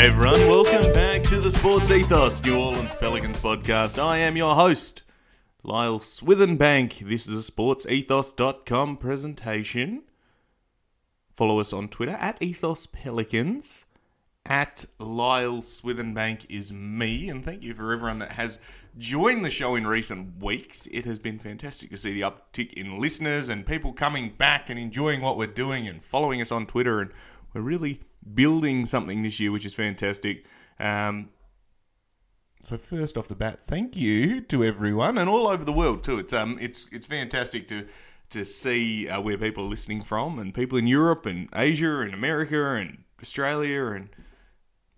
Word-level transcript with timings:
Hey 0.00 0.06
everyone, 0.06 0.48
welcome 0.48 0.92
back 0.92 1.22
to 1.24 1.40
the 1.40 1.50
Sports 1.50 1.90
Ethos 1.90 2.42
New 2.42 2.58
Orleans 2.58 2.94
Pelicans 2.94 3.36
podcast. 3.36 4.02
I 4.02 4.16
am 4.16 4.34
your 4.34 4.54
host, 4.54 5.02
Lyle 5.62 6.00
Swithenbank. 6.00 7.06
This 7.06 7.28
is 7.28 7.46
a 7.46 7.52
sportsethos.com 7.52 8.96
presentation. 8.96 10.04
Follow 11.34 11.60
us 11.60 11.74
on 11.74 11.88
Twitter 11.88 12.16
at 12.18 12.42
Ethos 12.42 12.86
Pelicans. 12.86 13.84
At 14.46 14.86
Lyle 14.98 15.58
Swithenbank 15.58 16.46
is 16.48 16.72
me, 16.72 17.28
and 17.28 17.44
thank 17.44 17.62
you 17.62 17.74
for 17.74 17.92
everyone 17.92 18.20
that 18.20 18.32
has 18.32 18.58
joined 18.96 19.44
the 19.44 19.50
show 19.50 19.74
in 19.74 19.86
recent 19.86 20.42
weeks. 20.42 20.88
It 20.90 21.04
has 21.04 21.18
been 21.18 21.38
fantastic 21.38 21.90
to 21.90 21.98
see 21.98 22.14
the 22.14 22.22
uptick 22.22 22.72
in 22.72 22.98
listeners 22.98 23.50
and 23.50 23.66
people 23.66 23.92
coming 23.92 24.30
back 24.30 24.70
and 24.70 24.78
enjoying 24.78 25.20
what 25.20 25.36
we're 25.36 25.46
doing 25.46 25.86
and 25.86 26.02
following 26.02 26.40
us 26.40 26.50
on 26.50 26.64
Twitter. 26.64 27.00
And 27.00 27.10
we're 27.52 27.60
really 27.60 28.00
building 28.34 28.86
something 28.86 29.22
this 29.22 29.40
year, 29.40 29.52
which 29.52 29.66
is 29.66 29.74
fantastic. 29.74 30.44
Um, 30.78 31.30
so 32.62 32.76
first 32.76 33.16
off 33.16 33.28
the 33.28 33.34
bat, 33.34 33.60
thank 33.64 33.96
you 33.96 34.40
to 34.42 34.64
everyone 34.64 35.16
and 35.16 35.28
all 35.28 35.48
over 35.48 35.64
the 35.64 35.72
world 35.72 36.02
too. 36.02 36.18
It's 36.18 36.32
um, 36.32 36.58
it's 36.60 36.86
it's 36.92 37.06
fantastic 37.06 37.66
to 37.68 37.86
to 38.30 38.44
see 38.44 39.08
uh, 39.08 39.20
where 39.20 39.38
people 39.38 39.64
are 39.64 39.68
listening 39.68 40.02
from 40.02 40.38
and 40.38 40.54
people 40.54 40.78
in 40.78 40.86
Europe 40.86 41.26
and 41.26 41.48
Asia 41.54 42.00
and 42.00 42.14
America 42.14 42.74
and 42.74 43.04
Australia 43.20 43.86
and 43.86 44.10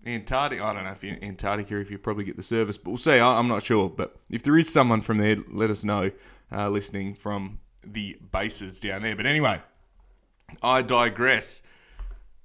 Antarctica. 0.05 0.65
I 0.65 0.75
don't 0.75 0.85
know 0.85 0.91
if 0.91 1.05
you're 1.05 1.17
Antarctica 1.23 1.81
if 1.81 1.91
you 1.91 1.99
probably 1.99 2.25
get 2.25 2.37
the 2.37 2.43
service, 2.43 2.77
but 2.77 2.91
we'll 2.91 2.99
see. 2.99 3.19
I'm 3.19 3.49
not 3.49 3.63
sure, 3.63 3.89
but 3.89 4.17
if 4.29 4.43
there 4.43 4.59
is 4.59 4.69
someone 4.69 5.01
from 5.01 5.19
there, 5.19 5.37
let 5.49 5.71
us 5.71 5.85
know. 5.85 6.11
Uh, 6.55 6.69
listening 6.69 7.15
from 7.15 7.61
the 7.83 8.19
bases 8.31 8.79
down 8.79 9.01
there. 9.01 9.17
But 9.17 9.25
anyway, 9.25 9.63
I 10.63 10.83
digress. 10.83 11.63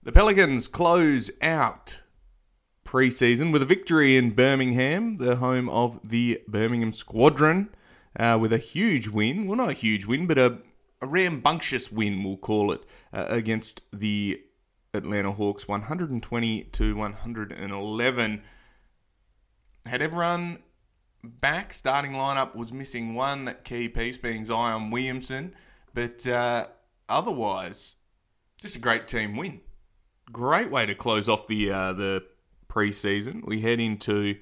The 0.07 0.13
Pelicans 0.13 0.69
close 0.69 1.29
out 1.41 1.99
preseason 2.85 3.51
with 3.51 3.61
a 3.61 3.65
victory 3.65 4.15
in 4.15 4.31
Birmingham, 4.31 5.17
the 5.17 5.35
home 5.35 5.67
of 5.67 5.99
the 6.01 6.41
Birmingham 6.47 6.93
Squadron, 6.93 7.75
uh, 8.17 8.37
with 8.39 8.53
a 8.53 8.57
huge 8.57 9.09
win. 9.09 9.47
Well, 9.47 9.57
not 9.57 9.69
a 9.69 9.73
huge 9.73 10.05
win, 10.05 10.25
but 10.25 10.37
a, 10.37 10.59
a 11.01 11.07
rambunctious 11.07 11.91
win, 11.91 12.23
we'll 12.23 12.37
call 12.37 12.71
it, 12.71 12.85
uh, 13.11 13.25
against 13.27 13.81
the 13.91 14.41
Atlanta 14.93 15.33
Hawks, 15.33 15.67
120 15.67 16.63
to 16.63 16.95
111. 16.95 18.41
Had 19.87 20.01
everyone 20.01 20.59
back, 21.21 21.73
starting 21.73 22.13
lineup 22.13 22.55
was 22.55 22.71
missing 22.71 23.13
one 23.13 23.57
key 23.65 23.89
piece, 23.89 24.17
being 24.17 24.45
Zion 24.45 24.89
Williamson, 24.89 25.53
but 25.93 26.25
uh, 26.25 26.67
otherwise, 27.09 27.95
just 28.61 28.77
a 28.77 28.79
great 28.79 29.05
team 29.05 29.35
win 29.35 29.59
great 30.31 30.69
way 30.69 30.85
to 30.85 30.95
close 30.95 31.27
off 31.29 31.47
the 31.47 31.71
uh, 31.71 31.93
the 31.93 32.23
preseason. 32.69 33.45
We 33.45 33.61
head 33.61 33.79
into 33.79 34.35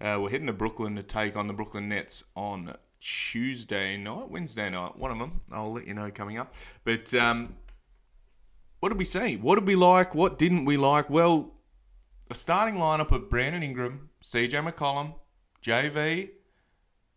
uh, 0.00 0.18
we're 0.20 0.30
heading 0.30 0.46
to 0.46 0.52
Brooklyn 0.52 0.96
to 0.96 1.02
take 1.02 1.36
on 1.36 1.46
the 1.46 1.52
Brooklyn 1.52 1.88
Nets 1.88 2.24
on 2.34 2.76
Tuesday 3.00 3.96
night, 3.96 4.30
Wednesday 4.30 4.70
night, 4.70 4.96
one 4.96 5.10
of 5.10 5.18
them. 5.18 5.40
I'll 5.50 5.72
let 5.72 5.86
you 5.86 5.94
know 5.94 6.10
coming 6.10 6.38
up. 6.38 6.54
But 6.84 7.12
um, 7.14 7.56
what 8.80 8.90
did 8.90 8.98
we 8.98 9.04
see? 9.04 9.36
What 9.36 9.56
did 9.56 9.66
we 9.66 9.76
like? 9.76 10.14
What 10.14 10.38
didn't 10.38 10.64
we 10.64 10.76
like? 10.76 11.10
Well, 11.10 11.52
a 12.30 12.34
starting 12.34 12.76
lineup 12.76 13.10
of 13.10 13.28
Brandon 13.28 13.62
Ingram, 13.62 14.10
CJ 14.22 14.70
McCollum, 14.70 15.14
JV, 15.62 16.30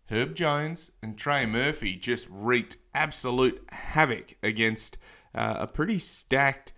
Herb 0.09 0.35
Jones, 0.35 0.91
and 1.01 1.18
Trey 1.18 1.45
Murphy 1.45 1.95
just 1.95 2.28
wreaked 2.30 2.78
absolute 2.94 3.63
havoc 3.69 4.35
against 4.44 4.97
uh, 5.34 5.56
a 5.59 5.68
pretty 5.68 6.00
stacked 6.00 6.72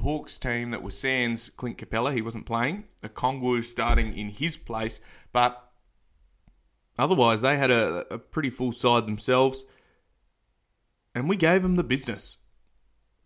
Hawks 0.00 0.38
team 0.38 0.70
that 0.70 0.82
was 0.82 0.98
sans 0.98 1.50
Clint 1.50 1.78
Capela. 1.78 2.14
He 2.14 2.22
wasn't 2.22 2.46
playing. 2.46 2.84
Okongwu 3.02 3.64
starting 3.64 4.16
in 4.16 4.28
his 4.30 4.56
place, 4.56 5.00
but 5.32 5.70
otherwise 6.98 7.40
they 7.40 7.56
had 7.56 7.70
a, 7.70 8.06
a 8.12 8.18
pretty 8.18 8.50
full 8.50 8.72
side 8.72 9.06
themselves, 9.06 9.64
and 11.14 11.28
we 11.28 11.36
gave 11.36 11.62
them 11.62 11.76
the 11.76 11.84
business. 11.84 12.38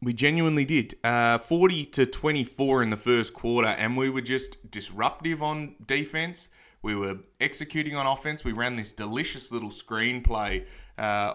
We 0.03 0.15
genuinely 0.15 0.65
did. 0.65 0.95
Uh, 1.05 1.39
40 1.39 1.85
to 1.87 2.07
24 2.07 2.83
in 2.83 2.91
the 2.91 2.97
first 2.97 3.35
quarter, 3.35 3.69
and 3.69 3.97
we 3.97 4.09
were 4.09 4.23
just 4.23 4.71
disruptive 4.71 5.43
on 5.43 5.77
defense. 5.85 6.49
We 6.83 6.95
were 6.95 7.19
executing 7.39 7.97
on 7.97 8.07
offense. 8.07 8.43
We 8.43 8.53
ran 8.53 8.77
this 8.77 8.95
delicious 8.95 9.53
little 9.53 9.69
screenplay 9.69 10.65
uh, 10.97 11.35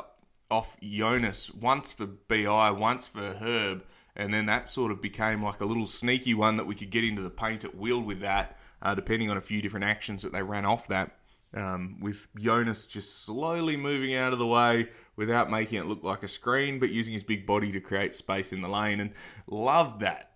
off 0.50 0.78
Jonas, 0.82 1.54
once 1.54 1.94
for 1.94 2.08
BI, 2.08 2.72
once 2.72 3.08
for 3.08 3.34
Herb 3.34 3.84
and 4.16 4.34
then 4.34 4.46
that 4.46 4.70
sort 4.70 4.92
of 4.92 5.02
became 5.02 5.44
like 5.44 5.62
a 5.62 5.66
little 5.66 5.88
sneaky 5.88 6.34
one 6.34 6.58
that 6.58 6.66
we 6.66 6.76
could 6.76 6.90
get 6.90 7.04
into 7.04 7.22
the 7.22 7.30
paint 7.30 7.64
at 7.64 7.76
will 7.76 8.02
with 8.02 8.22
that, 8.22 8.58
uh, 8.82 8.96
depending 8.96 9.30
on 9.30 9.38
a 9.38 9.42
few 9.42 9.62
different 9.62 9.86
actions 9.86 10.22
that 10.22 10.32
they 10.32 10.44
ran 10.44 10.66
off 10.66 10.88
that. 10.88 11.18
Um, 11.54 12.00
with 12.02 12.28
Jonas 12.38 12.86
just 12.86 13.24
slowly 13.24 13.78
moving 13.78 14.14
out 14.14 14.34
of 14.34 14.40
the 14.40 14.48
way 14.48 14.90
without 15.16 15.50
making 15.50 15.80
it 15.80 15.86
look 15.86 16.04
like 16.04 16.22
a 16.22 16.28
screen, 16.28 16.80
but 16.80 16.90
using 16.90 17.14
his 17.14 17.24
big 17.24 17.46
body 17.46 17.72
to 17.72 17.80
create 17.80 18.14
space 18.14 18.52
in 18.52 18.62
the 18.62 18.68
lane, 18.68 19.00
and 19.00 19.12
loved 19.48 20.02
that. 20.02 20.32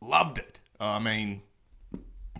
Loved 0.00 0.38
it. 0.38 0.60
I 0.80 0.98
mean, 0.98 1.42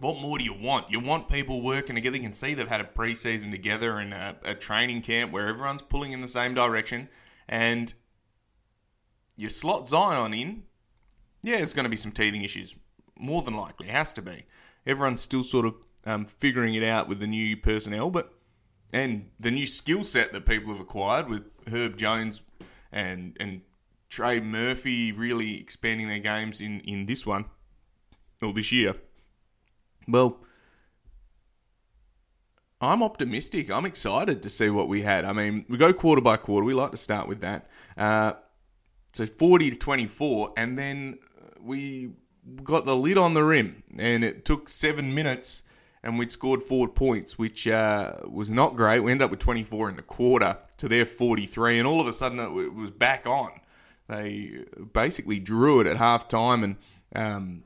what 0.00 0.20
more 0.20 0.38
do 0.38 0.44
you 0.44 0.54
want? 0.54 0.90
You 0.90 0.98
want 0.98 1.28
people 1.28 1.60
working 1.62 1.94
together. 1.94 2.16
You 2.16 2.22
can 2.22 2.32
see 2.32 2.54
they've 2.54 2.68
had 2.68 2.80
a 2.80 2.84
preseason 2.84 3.50
together 3.50 3.98
and 3.98 4.14
a, 4.14 4.36
a 4.42 4.54
training 4.54 5.02
camp 5.02 5.30
where 5.30 5.48
everyone's 5.48 5.82
pulling 5.82 6.12
in 6.12 6.22
the 6.22 6.28
same 6.28 6.54
direction, 6.54 7.08
and 7.46 7.92
you 9.36 9.48
slot 9.48 9.86
Zion 9.86 10.32
in 10.32 10.62
yeah, 11.42 11.58
there's 11.58 11.74
going 11.74 11.84
to 11.84 11.90
be 11.90 11.96
some 11.96 12.12
teething 12.12 12.42
issues. 12.42 12.74
More 13.18 13.42
than 13.42 13.54
likely, 13.54 13.88
it 13.88 13.92
has 13.92 14.12
to 14.14 14.22
be. 14.22 14.44
Everyone's 14.86 15.20
still 15.20 15.44
sort 15.44 15.66
of 15.66 15.74
um, 16.04 16.24
figuring 16.24 16.74
it 16.74 16.82
out 16.82 17.08
with 17.08 17.20
the 17.20 17.26
new 17.26 17.56
personnel, 17.56 18.10
but 18.10 18.32
and 18.92 19.30
the 19.40 19.50
new 19.50 19.66
skill 19.66 20.04
set 20.04 20.32
that 20.32 20.46
people 20.46 20.72
have 20.72 20.80
acquired 20.80 21.28
with 21.28 21.44
Herb 21.68 21.96
Jones 21.96 22.42
and 22.90 23.36
and 23.40 23.62
Trey 24.08 24.40
Murphy 24.40 25.12
really 25.12 25.60
expanding 25.60 26.08
their 26.08 26.18
games 26.18 26.60
in 26.60 26.80
in 26.80 27.06
this 27.06 27.24
one 27.24 27.46
or 28.40 28.52
this 28.52 28.72
year. 28.72 28.96
Well, 30.08 30.40
I'm 32.80 33.02
optimistic. 33.02 33.70
I'm 33.70 33.86
excited 33.86 34.42
to 34.42 34.50
see 34.50 34.68
what 34.68 34.88
we 34.88 35.02
had. 35.02 35.24
I 35.24 35.32
mean, 35.32 35.64
we 35.68 35.78
go 35.78 35.92
quarter 35.92 36.20
by 36.20 36.36
quarter. 36.36 36.64
We 36.64 36.74
like 36.74 36.90
to 36.90 36.96
start 36.96 37.28
with 37.28 37.40
that. 37.40 37.68
Uh, 37.96 38.32
so 39.12 39.26
40 39.26 39.70
to 39.70 39.76
24, 39.76 40.54
and 40.56 40.76
then 40.78 41.18
we 41.62 42.10
got 42.62 42.84
the 42.84 42.96
lid 42.96 43.18
on 43.18 43.34
the 43.34 43.44
rim, 43.44 43.82
and 43.96 44.24
it 44.24 44.44
took 44.44 44.68
seven 44.68 45.14
minutes, 45.14 45.62
and 46.02 46.18
we'd 46.18 46.32
scored 46.32 46.62
four 46.62 46.88
points, 46.88 47.38
which 47.38 47.68
uh, 47.68 48.14
was 48.28 48.50
not 48.50 48.76
great. 48.76 49.00
We 49.00 49.12
ended 49.12 49.24
up 49.24 49.30
with 49.30 49.40
24 49.40 49.90
in 49.90 49.96
the 49.96 50.02
quarter 50.02 50.58
to 50.78 50.88
their 50.88 51.06
43, 51.06 51.78
and 51.78 51.86
all 51.86 52.00
of 52.00 52.06
a 52.06 52.12
sudden 52.12 52.40
it 52.40 52.74
was 52.74 52.90
back 52.90 53.26
on. 53.26 53.60
They 54.08 54.64
basically 54.92 55.38
drew 55.38 55.80
it 55.80 55.86
at 55.86 55.96
half 55.96 56.28
time, 56.28 56.64
and 56.64 56.76
um, 57.14 57.64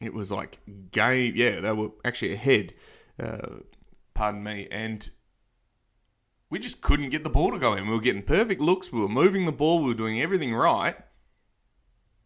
it 0.00 0.14
was 0.14 0.30
like 0.30 0.60
game. 0.92 1.34
Yeah, 1.36 1.60
they 1.60 1.72
were 1.72 1.90
actually 2.04 2.34
ahead. 2.34 2.74
Uh, 3.20 3.58
pardon 4.14 4.42
me, 4.44 4.68
and 4.70 5.10
we 6.48 6.58
just 6.58 6.80
couldn't 6.80 7.10
get 7.10 7.24
the 7.24 7.30
ball 7.30 7.50
to 7.50 7.58
go 7.58 7.74
in. 7.74 7.88
We 7.88 7.94
were 7.94 8.00
getting 8.00 8.22
perfect 8.22 8.60
looks. 8.60 8.92
We 8.92 9.00
were 9.00 9.08
moving 9.08 9.44
the 9.44 9.52
ball. 9.52 9.82
We 9.82 9.88
were 9.88 9.94
doing 9.94 10.22
everything 10.22 10.54
right 10.54 10.96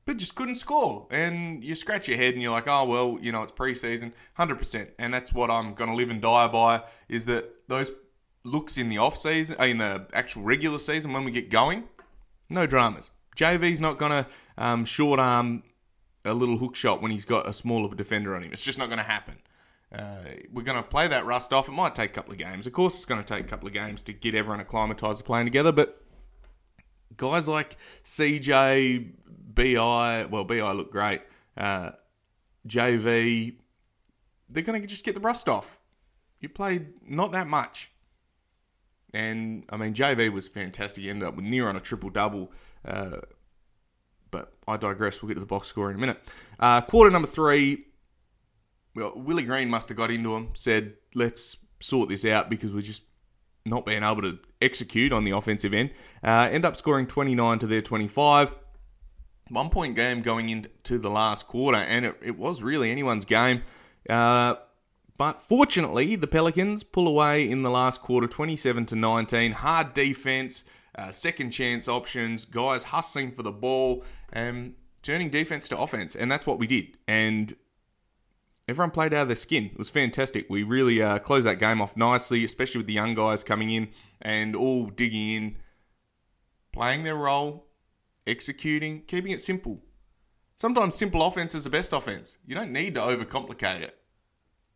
but 0.04 0.16
just 0.16 0.34
couldn't 0.34 0.56
score. 0.56 1.06
And 1.10 1.64
you 1.64 1.74
scratch 1.74 2.08
your 2.08 2.16
head 2.16 2.34
and 2.34 2.42
you're 2.42 2.52
like, 2.52 2.68
oh, 2.68 2.84
well, 2.84 3.18
you 3.20 3.32
know, 3.32 3.42
it's 3.42 3.52
preseason, 3.52 4.12
100%. 4.38 4.88
And 4.98 5.12
that's 5.12 5.32
what 5.32 5.50
I'm 5.50 5.74
going 5.74 5.90
to 5.90 5.96
live 5.96 6.10
and 6.10 6.20
die 6.20 6.48
by 6.48 6.82
is 7.08 7.26
that 7.26 7.68
those 7.68 7.90
looks 8.44 8.76
in 8.76 8.88
the 8.88 8.98
off 8.98 9.16
season, 9.16 9.56
uh, 9.58 9.64
in 9.64 9.78
the 9.78 10.06
actual 10.12 10.42
regular 10.42 10.78
season 10.78 11.12
when 11.12 11.24
we 11.24 11.30
get 11.30 11.50
going, 11.50 11.84
no 12.48 12.66
dramas. 12.66 13.10
JV's 13.36 13.80
not 13.80 13.98
going 13.98 14.12
to 14.12 14.26
um, 14.58 14.84
short 14.84 15.18
arm 15.18 15.62
a 16.24 16.34
little 16.34 16.58
hook 16.58 16.76
shot 16.76 17.02
when 17.02 17.10
he's 17.10 17.24
got 17.24 17.48
a 17.48 17.52
smaller 17.52 17.92
defender 17.94 18.34
on 18.36 18.42
him. 18.42 18.52
It's 18.52 18.62
just 18.62 18.78
not 18.78 18.86
going 18.86 18.98
to 18.98 19.04
happen. 19.04 19.36
Uh, 19.92 20.24
we're 20.52 20.62
going 20.62 20.82
to 20.82 20.88
play 20.88 21.06
that 21.08 21.24
rust 21.24 21.52
off. 21.52 21.68
It 21.68 21.72
might 21.72 21.94
take 21.94 22.10
a 22.10 22.12
couple 22.14 22.32
of 22.32 22.38
games. 22.38 22.66
Of 22.66 22.72
course, 22.72 22.96
it's 22.96 23.04
going 23.04 23.22
to 23.22 23.26
take 23.26 23.44
a 23.44 23.48
couple 23.48 23.68
of 23.68 23.74
games 23.74 24.02
to 24.02 24.12
get 24.12 24.34
everyone 24.34 24.60
acclimatised 24.60 25.18
to 25.18 25.24
playing 25.24 25.46
together. 25.46 25.72
But 25.72 26.02
guys 27.16 27.46
like 27.46 27.76
CJ, 28.04 29.12
BI, 29.54 30.26
well, 30.30 30.44
BI 30.44 30.72
look 30.72 30.90
great. 30.90 31.22
Uh, 31.56 31.92
JV, 32.66 33.56
they're 34.48 34.62
going 34.62 34.80
to 34.80 34.86
just 34.86 35.04
get 35.04 35.14
the 35.14 35.20
rust 35.20 35.48
off. 35.48 35.78
You 36.40 36.48
played 36.48 36.88
not 37.08 37.32
that 37.32 37.46
much. 37.46 37.90
And, 39.12 39.64
I 39.68 39.76
mean, 39.76 39.94
JV 39.94 40.32
was 40.32 40.48
fantastic. 40.48 41.04
He 41.04 41.10
ended 41.10 41.28
up 41.28 41.36
with 41.36 41.44
near 41.44 41.68
on 41.68 41.76
a 41.76 41.80
triple 41.80 42.10
double. 42.10 42.50
Uh, 42.84 43.18
but 44.30 44.52
I 44.66 44.76
digress. 44.76 45.22
We'll 45.22 45.28
get 45.28 45.34
to 45.34 45.40
the 45.40 45.46
box 45.46 45.68
score 45.68 45.90
in 45.90 45.96
a 45.96 46.00
minute. 46.00 46.20
Uh, 46.58 46.80
quarter 46.80 47.10
number 47.10 47.28
three, 47.28 47.84
well, 48.94 49.12
Willie 49.14 49.44
Green 49.44 49.70
must 49.70 49.88
have 49.88 49.96
got 49.96 50.10
into 50.10 50.34
him, 50.34 50.50
said, 50.54 50.94
let's 51.14 51.58
sort 51.80 52.08
this 52.08 52.24
out 52.24 52.50
because 52.50 52.72
we're 52.72 52.80
just 52.80 53.04
not 53.64 53.86
being 53.86 54.02
able 54.02 54.22
to 54.22 54.38
execute 54.60 55.12
on 55.12 55.24
the 55.24 55.30
offensive 55.30 55.72
end. 55.72 55.90
Uh, 56.22 56.48
end 56.50 56.64
up 56.64 56.76
scoring 56.76 57.06
29 57.06 57.58
to 57.60 57.66
their 57.66 57.82
25. 57.82 58.54
One 59.48 59.68
point 59.68 59.94
game 59.94 60.22
going 60.22 60.48
into 60.48 60.98
the 60.98 61.10
last 61.10 61.46
quarter, 61.46 61.78
and 61.78 62.06
it, 62.06 62.16
it 62.22 62.38
was 62.38 62.62
really 62.62 62.90
anyone's 62.90 63.24
game. 63.24 63.62
Uh, 64.08 64.54
but 65.16 65.42
fortunately, 65.42 66.16
the 66.16 66.26
Pelicans 66.26 66.82
pull 66.82 67.06
away 67.06 67.48
in 67.48 67.62
the 67.62 67.70
last 67.70 68.00
quarter, 68.00 68.26
27 68.26 68.86
to 68.86 68.96
19. 68.96 69.52
Hard 69.52 69.94
defense, 69.94 70.64
uh, 70.96 71.12
second 71.12 71.50
chance 71.50 71.86
options, 71.88 72.44
guys 72.44 72.84
hustling 72.84 73.32
for 73.32 73.42
the 73.42 73.52
ball, 73.52 74.02
and 74.32 74.74
turning 75.02 75.30
defense 75.30 75.68
to 75.68 75.78
offense, 75.78 76.16
and 76.16 76.32
that's 76.32 76.46
what 76.46 76.58
we 76.58 76.66
did. 76.66 76.96
And 77.06 77.54
everyone 78.66 78.90
played 78.90 79.14
out 79.14 79.22
of 79.22 79.28
their 79.28 79.36
skin. 79.36 79.66
It 79.66 79.78
was 79.78 79.90
fantastic. 79.90 80.46
We 80.48 80.62
really 80.62 81.00
uh, 81.00 81.18
closed 81.20 81.46
that 81.46 81.58
game 81.58 81.80
off 81.80 81.96
nicely, 81.96 82.44
especially 82.44 82.78
with 82.78 82.86
the 82.86 82.94
young 82.94 83.14
guys 83.14 83.44
coming 83.44 83.70
in 83.70 83.88
and 84.20 84.56
all 84.56 84.86
digging 84.86 85.28
in, 85.28 85.56
playing 86.72 87.04
their 87.04 87.16
role, 87.16 87.66
executing, 88.26 89.02
keeping 89.02 89.32
it 89.32 89.40
simple. 89.40 89.82
Sometimes 90.56 90.94
simple 90.94 91.22
offense 91.22 91.54
is 91.54 91.64
the 91.64 91.70
best 91.70 91.92
offense. 91.92 92.38
You 92.46 92.54
don't 92.54 92.72
need 92.72 92.94
to 92.94 93.00
overcomplicate 93.00 93.80
it. 93.80 93.98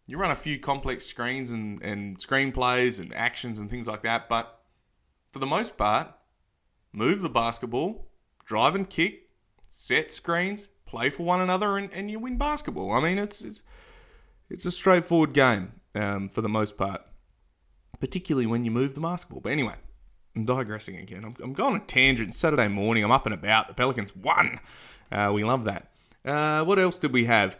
You 0.06 0.18
run 0.18 0.30
a 0.30 0.36
few 0.36 0.58
complex 0.58 1.06
screens 1.06 1.50
and, 1.50 1.82
and 1.82 2.18
screenplays 2.18 2.98
and 2.98 3.14
actions 3.14 3.58
and 3.58 3.70
things 3.70 3.86
like 3.86 4.02
that, 4.02 4.28
but 4.28 4.62
for 5.30 5.38
the 5.38 5.46
most 5.46 5.76
part, 5.76 6.14
move 6.92 7.20
the 7.20 7.28
basketball, 7.28 8.08
drive 8.44 8.74
and 8.74 8.88
kick, 8.88 9.28
set 9.68 10.10
screens, 10.10 10.68
play 10.86 11.10
for 11.10 11.24
one 11.24 11.40
another, 11.40 11.76
and, 11.76 11.92
and 11.92 12.10
you 12.10 12.18
win 12.18 12.38
basketball. 12.38 12.90
I 12.92 13.00
mean, 13.00 13.18
it's 13.18 13.42
it's, 13.42 13.62
it's 14.48 14.64
a 14.64 14.70
straightforward 14.70 15.34
game 15.34 15.72
um, 15.94 16.28
for 16.30 16.40
the 16.40 16.48
most 16.48 16.78
part, 16.78 17.02
particularly 18.00 18.46
when 18.46 18.64
you 18.64 18.70
move 18.70 18.94
the 18.94 19.00
basketball. 19.02 19.40
But 19.40 19.52
anyway, 19.52 19.74
I'm 20.38 20.44
digressing 20.44 20.96
again. 20.96 21.24
I'm, 21.24 21.34
I'm 21.42 21.52
going 21.52 21.74
on 21.74 21.80
a 21.80 21.84
tangent. 21.84 22.32
Saturday 22.32 22.68
morning, 22.68 23.02
I'm 23.02 23.10
up 23.10 23.26
and 23.26 23.34
about. 23.34 23.66
The 23.66 23.74
Pelicans 23.74 24.14
won. 24.14 24.60
Uh, 25.10 25.32
we 25.34 25.42
love 25.42 25.64
that. 25.64 25.90
Uh, 26.24 26.64
what 26.64 26.78
else 26.78 26.96
did 26.96 27.12
we 27.12 27.24
have? 27.24 27.58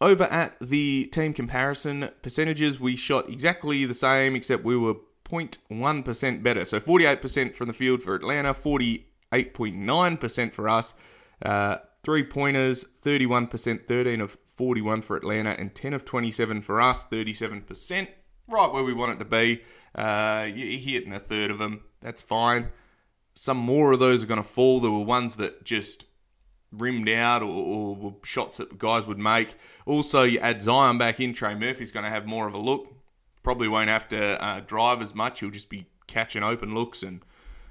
Over 0.00 0.24
at 0.24 0.56
the 0.58 1.04
team 1.12 1.34
comparison 1.34 2.08
percentages, 2.22 2.80
we 2.80 2.96
shot 2.96 3.28
exactly 3.28 3.84
the 3.84 3.92
same, 3.92 4.34
except 4.34 4.64
we 4.64 4.74
were 4.74 4.94
0.1% 5.28 6.42
better. 6.42 6.64
So 6.64 6.80
48% 6.80 7.54
from 7.54 7.68
the 7.68 7.74
field 7.74 8.02
for 8.02 8.14
Atlanta, 8.14 8.54
48.9% 8.54 10.52
for 10.54 10.68
us. 10.70 10.94
Uh, 11.42 11.76
three 12.02 12.22
pointers, 12.22 12.86
31%, 13.04 13.86
13 13.86 14.20
of 14.22 14.38
41 14.54 15.02
for 15.02 15.18
Atlanta, 15.18 15.50
and 15.50 15.74
10 15.74 15.92
of 15.92 16.06
27 16.06 16.62
for 16.62 16.80
us, 16.80 17.04
37%. 17.04 18.08
Right 18.48 18.72
where 18.72 18.84
we 18.84 18.94
want 18.94 19.12
it 19.12 19.18
to 19.18 19.26
be. 19.26 19.62
Uh, 19.96 20.48
you're 20.54 20.78
hitting 20.78 21.12
a 21.12 21.18
third 21.18 21.50
of 21.50 21.58
them. 21.58 21.82
That's 22.00 22.22
fine. 22.22 22.68
Some 23.34 23.56
more 23.56 23.92
of 23.92 23.98
those 23.98 24.22
are 24.22 24.26
going 24.26 24.42
to 24.42 24.48
fall. 24.48 24.78
There 24.78 24.90
were 24.90 25.04
ones 25.04 25.36
that 25.36 25.64
just 25.64 26.04
rimmed 26.70 27.08
out 27.08 27.42
or, 27.42 27.46
or, 27.46 28.16
shots 28.22 28.58
that 28.58 28.78
guys 28.78 29.06
would 29.06 29.18
make. 29.18 29.54
Also, 29.86 30.22
you 30.22 30.38
add 30.40 30.60
Zion 30.60 30.98
back 30.98 31.20
in. 31.20 31.32
Trey 31.32 31.54
Murphy's 31.54 31.92
going 31.92 32.04
to 32.04 32.10
have 32.10 32.26
more 32.26 32.46
of 32.46 32.54
a 32.54 32.58
look. 32.58 32.94
Probably 33.42 33.68
won't 33.68 33.88
have 33.88 34.08
to 34.08 34.42
uh, 34.44 34.60
drive 34.60 35.00
as 35.00 35.14
much. 35.14 35.40
He'll 35.40 35.50
just 35.50 35.70
be 35.70 35.86
catching 36.06 36.42
open 36.42 36.74
looks 36.74 37.02
and 37.02 37.20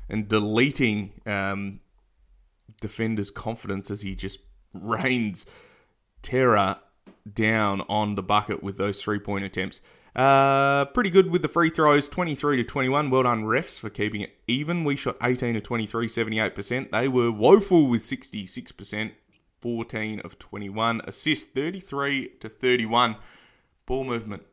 and 0.07 0.27
deleting 0.27 1.13
um, 1.25 1.79
defenders' 2.79 3.31
confidence 3.31 3.89
as 3.89 4.01
he 4.01 4.15
just 4.15 4.39
rains 4.73 5.45
terror 6.21 6.77
down 7.31 7.81
on 7.89 8.15
the 8.15 8.23
bucket 8.23 8.61
with 8.63 8.77
those 8.77 9.01
three 9.01 9.19
point 9.19 9.45
attempts. 9.45 9.81
Uh, 10.15 10.85
pretty 10.85 11.09
good 11.09 11.29
with 11.29 11.41
the 11.41 11.49
free 11.49 11.69
throws, 11.69 12.07
23 12.07 12.57
to 12.57 12.63
21. 12.63 13.09
Well 13.09 13.23
done, 13.23 13.43
refs, 13.43 13.77
for 13.77 13.89
keeping 13.89 14.21
it 14.21 14.35
even. 14.47 14.85
We 14.85 14.95
shot 14.95 15.17
18 15.21 15.55
to 15.55 15.61
23, 15.61 16.07
78%. 16.07 16.91
They 16.91 17.07
were 17.09 17.31
woeful 17.31 17.87
with 17.87 18.01
66%, 18.01 19.11
14 19.59 20.19
of 20.21 20.39
21. 20.39 21.01
Assist, 21.05 21.53
33 21.53 22.29
to 22.39 22.47
31. 22.47 23.17
Ball 23.85 24.03
movement. 24.05 24.43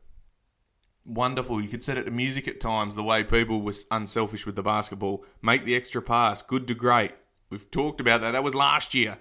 Wonderful. 1.05 1.61
You 1.61 1.69
could 1.69 1.83
set 1.83 1.97
it 1.97 2.03
to 2.03 2.11
music 2.11 2.47
at 2.47 2.59
times, 2.59 2.95
the 2.95 3.03
way 3.03 3.23
people 3.23 3.61
were 3.61 3.73
unselfish 3.89 4.45
with 4.45 4.55
the 4.55 4.63
basketball. 4.63 5.23
Make 5.41 5.65
the 5.65 5.75
extra 5.75 6.01
pass. 6.01 6.41
Good 6.41 6.67
to 6.67 6.73
great. 6.73 7.11
We've 7.49 7.69
talked 7.71 8.01
about 8.01 8.21
that. 8.21 8.31
That 8.31 8.43
was 8.43 8.55
last 8.55 8.93
year. 8.93 9.19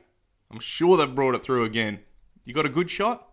I'm 0.51 0.61
sure 0.61 0.97
they've 0.97 1.15
brought 1.15 1.35
it 1.35 1.43
through 1.43 1.65
again. 1.65 2.01
You 2.45 2.53
got 2.53 2.67
a 2.67 2.71
good 2.71 2.91
shot? 2.91 3.29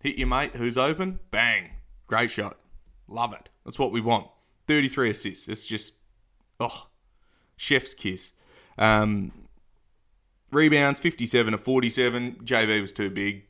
Hit 0.00 0.18
your 0.18 0.28
mate 0.28 0.56
who's 0.56 0.78
open? 0.78 1.18
Bang. 1.30 1.77
Great 2.08 2.30
shot. 2.30 2.58
Love 3.06 3.32
it. 3.32 3.48
That's 3.64 3.78
what 3.78 3.92
we 3.92 4.00
want. 4.00 4.28
33 4.66 5.10
assists. 5.10 5.48
It's 5.48 5.66
just, 5.66 5.94
oh, 6.58 6.88
chef's 7.56 7.94
kiss. 7.94 8.32
Um, 8.76 9.32
rebounds, 10.50 11.00
57 11.00 11.52
to 11.52 11.58
47. 11.58 12.40
JV 12.44 12.80
was 12.80 12.92
too 12.92 13.10
big. 13.10 13.44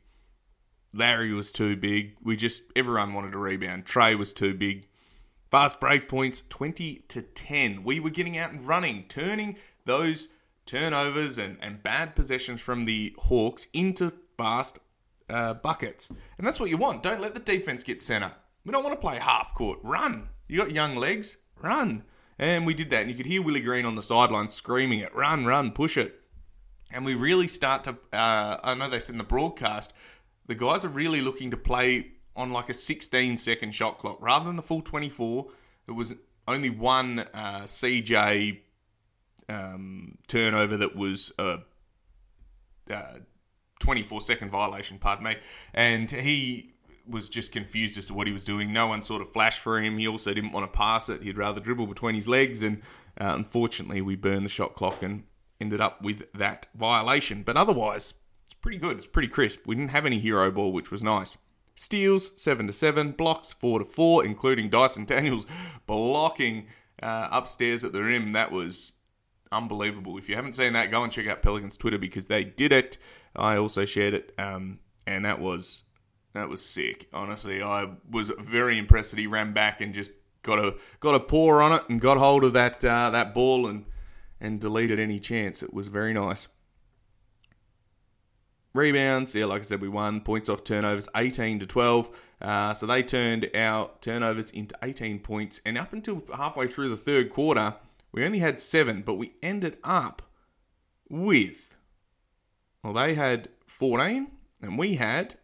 Larry 0.93 1.33
was 1.33 1.51
too 1.51 1.75
big. 1.75 2.15
We 2.21 2.35
just, 2.35 2.63
everyone 2.75 3.13
wanted 3.13 3.33
a 3.33 3.37
rebound. 3.37 3.85
Trey 3.85 4.15
was 4.15 4.33
too 4.33 4.53
big. 4.53 4.87
Fast 5.51 5.79
break 5.79 6.07
points, 6.07 6.43
20 6.49 7.05
to 7.07 7.21
10. 7.21 7.83
We 7.83 7.99
were 7.99 8.09
getting 8.09 8.37
out 8.37 8.51
and 8.51 8.65
running, 8.65 9.05
turning 9.07 9.57
those 9.85 10.27
turnovers 10.65 11.37
and, 11.37 11.57
and 11.61 11.81
bad 11.81 12.15
possessions 12.15 12.61
from 12.61 12.85
the 12.85 13.15
Hawks 13.17 13.67
into 13.73 14.13
fast 14.37 14.79
uh, 15.29 15.55
buckets. 15.55 16.09
And 16.37 16.45
that's 16.45 16.59
what 16.59 16.69
you 16.69 16.77
want. 16.77 17.03
Don't 17.03 17.21
let 17.21 17.33
the 17.33 17.39
defense 17.39 17.83
get 17.83 18.01
sent 18.01 18.23
up. 18.23 18.48
We 18.65 18.71
don't 18.71 18.83
want 18.83 18.95
to 18.95 19.01
play 19.01 19.19
half 19.19 19.53
court. 19.53 19.79
Run. 19.83 20.29
You 20.47 20.57
got 20.57 20.71
young 20.71 20.95
legs. 20.95 21.37
Run. 21.61 22.03
And 22.37 22.65
we 22.65 22.73
did 22.73 22.89
that. 22.89 23.01
And 23.01 23.09
you 23.09 23.15
could 23.15 23.25
hear 23.25 23.41
Willie 23.41 23.61
Green 23.61 23.85
on 23.85 23.95
the 23.95 24.01
sideline 24.01 24.49
screaming 24.49 24.99
it 24.99 25.13
run, 25.13 25.45
run, 25.45 25.71
push 25.71 25.97
it. 25.97 26.21
And 26.91 27.05
we 27.05 27.13
really 27.13 27.47
start 27.47 27.83
to, 27.83 27.97
uh, 28.13 28.57
I 28.63 28.73
know 28.73 28.89
they 28.89 28.99
said 28.99 29.13
in 29.13 29.19
the 29.19 29.23
broadcast, 29.23 29.93
the 30.47 30.55
guys 30.55 30.83
are 30.83 30.89
really 30.89 31.21
looking 31.21 31.51
to 31.51 31.57
play 31.57 32.13
on 32.35 32.51
like 32.51 32.69
a 32.69 32.73
16 32.73 33.37
second 33.37 33.75
shot 33.75 33.99
clock 33.99 34.17
rather 34.21 34.45
than 34.45 34.55
the 34.55 34.63
full 34.63 34.81
24. 34.81 35.47
It 35.87 35.91
was 35.91 36.15
only 36.47 36.69
one 36.69 37.19
uh, 37.33 37.61
CJ 37.63 38.59
um, 39.49 40.17
turnover 40.27 40.77
that 40.77 40.95
was 40.95 41.31
a, 41.37 41.59
a 42.89 43.19
24 43.79 44.21
second 44.21 44.49
violation, 44.49 44.97
pardon 44.97 45.25
me. 45.25 45.35
And 45.73 46.09
he 46.09 46.73
was 47.09 47.29
just 47.29 47.51
confused 47.51 47.97
as 47.97 48.07
to 48.07 48.13
what 48.13 48.27
he 48.27 48.33
was 48.33 48.43
doing. 48.43 48.71
No 48.71 48.87
one 48.87 49.01
sort 49.01 49.21
of 49.21 49.31
flashed 49.31 49.59
for 49.59 49.79
him. 49.79 49.97
He 49.97 50.07
also 50.07 50.33
didn't 50.33 50.51
want 50.51 50.71
to 50.71 50.77
pass 50.77 51.09
it. 51.09 51.23
He'd 51.23 51.37
rather 51.37 51.59
dribble 51.59 51.87
between 51.87 52.15
his 52.15 52.27
legs. 52.27 52.61
And 52.61 52.81
uh, 53.19 53.33
unfortunately, 53.35 54.01
we 54.01 54.15
burned 54.15 54.45
the 54.45 54.49
shot 54.49 54.75
clock 54.75 55.01
and 55.01 55.23
ended 55.59 55.81
up 55.81 56.01
with 56.01 56.23
that 56.33 56.67
violation. 56.75 57.43
But 57.43 57.57
otherwise, 57.57 58.13
it's 58.45 58.53
pretty 58.53 58.77
good. 58.77 58.97
It's 58.97 59.07
pretty 59.07 59.27
crisp. 59.27 59.61
We 59.65 59.75
didn't 59.75 59.91
have 59.91 60.05
any 60.05 60.19
hero 60.19 60.51
ball, 60.51 60.71
which 60.71 60.91
was 60.91 61.03
nice. 61.03 61.37
Steals 61.75 62.31
seven 62.41 62.67
to 62.67 62.73
seven, 62.73 63.11
blocks 63.11 63.53
four 63.53 63.79
to 63.79 63.85
four, 63.85 64.25
including 64.25 64.69
Dyson 64.69 65.05
Daniels 65.05 65.45
blocking 65.85 66.67
uh, 67.01 67.29
upstairs 67.31 67.83
at 67.83 67.93
the 67.93 68.01
rim. 68.01 68.33
That 68.33 68.51
was 68.51 68.93
unbelievable. 69.51 70.17
If 70.17 70.27
you 70.29 70.35
haven't 70.35 70.53
seen 70.53 70.73
that, 70.73 70.91
go 70.91 71.03
and 71.03 71.11
check 71.11 71.27
out 71.27 71.41
Pelicans 71.41 71.77
Twitter 71.77 71.97
because 71.97 72.25
they 72.25 72.43
did 72.43 72.73
it. 72.73 72.97
I 73.35 73.57
also 73.57 73.85
shared 73.85 74.13
it, 74.13 74.33
um, 74.37 74.79
and 75.07 75.23
that 75.23 75.39
was 75.39 75.83
that 76.33 76.49
was 76.49 76.63
sick. 76.63 77.09
Honestly, 77.13 77.61
I 77.61 77.91
was 78.09 78.31
very 78.39 78.77
impressed 78.77 79.11
that 79.11 79.19
he 79.19 79.27
ran 79.27 79.53
back 79.53 79.81
and 79.81 79.93
just 79.93 80.11
got 80.43 80.59
a 80.59 80.75
got 80.99 81.15
a 81.15 81.19
paw 81.19 81.59
on 81.61 81.73
it 81.73 81.83
and 81.89 81.99
got 81.99 82.17
hold 82.17 82.43
of 82.43 82.53
that 82.53 82.83
uh, 82.85 83.09
that 83.09 83.33
ball 83.33 83.67
and 83.67 83.85
and 84.39 84.59
deleted 84.59 84.99
any 84.99 85.19
chance. 85.19 85.61
It 85.63 85.73
was 85.73 85.87
very 85.87 86.13
nice. 86.13 86.47
Rebounds, 88.73 89.33
yeah, 89.33 89.45
like 89.45 89.61
I 89.61 89.65
said, 89.65 89.81
we 89.81 89.89
won. 89.89 90.21
Points 90.21 90.47
off 90.47 90.63
turnovers, 90.63 91.09
18 91.15 91.59
to 91.59 91.65
12. 91.65 92.09
Uh, 92.39 92.73
so 92.73 92.85
they 92.85 93.01
turned 93.01 93.49
our 93.55 93.89
turnovers 93.99 94.51
into 94.51 94.75
18 94.83 95.19
points. 95.19 95.59
And 95.65 95.77
up 95.77 95.91
until 95.91 96.21
halfway 96.35 96.67
through 96.67 96.89
the 96.89 96.97
third 96.97 97.31
quarter, 97.31 97.75
we 98.11 98.23
only 98.23 98.39
had 98.39 98.59
seven, 98.59 99.01
but 99.01 99.15
we 99.15 99.33
ended 99.41 99.77
up 99.83 100.21
with, 101.09 101.75
well, 102.83 102.93
they 102.93 103.15
had 103.15 103.49
14, 103.65 104.27
and 104.61 104.77
we 104.77 104.95
had 104.95 105.38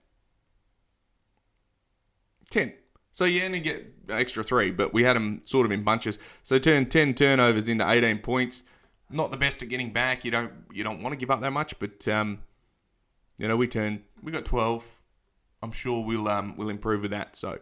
10. 2.49 2.73
So 3.11 3.23
you 3.25 3.43
only 3.43 3.61
get 3.61 3.93
extra 4.09 4.43
three, 4.43 4.71
but 4.71 4.93
we 4.93 5.03
had 5.03 5.15
them 5.15 5.41
sort 5.45 5.65
of 5.65 5.71
in 5.71 5.83
bunches. 5.83 6.19
So 6.43 6.57
turn 6.57 6.87
10 6.87 7.13
turnovers 7.13 7.67
into 7.69 7.89
18 7.89 8.19
points. 8.19 8.63
Not 9.09 9.31
the 9.31 9.37
best 9.37 9.63
at 9.63 9.69
getting 9.69 9.93
back. 9.93 10.25
You 10.25 10.31
don't 10.31 10.51
you 10.73 10.83
don't 10.83 11.01
want 11.01 11.13
to 11.13 11.17
give 11.17 11.31
up 11.31 11.41
that 11.41 11.51
much, 11.51 11.79
but 11.79 12.07
um, 12.07 12.39
you 13.37 13.47
know 13.47 13.55
we 13.55 13.67
turned 13.67 14.01
we 14.21 14.31
got 14.31 14.43
12. 14.43 15.01
I'm 15.61 15.71
sure 15.71 16.03
we'll 16.03 16.27
um, 16.27 16.57
we'll 16.57 16.69
improve 16.69 17.03
with 17.03 17.11
that. 17.11 17.35
So 17.35 17.59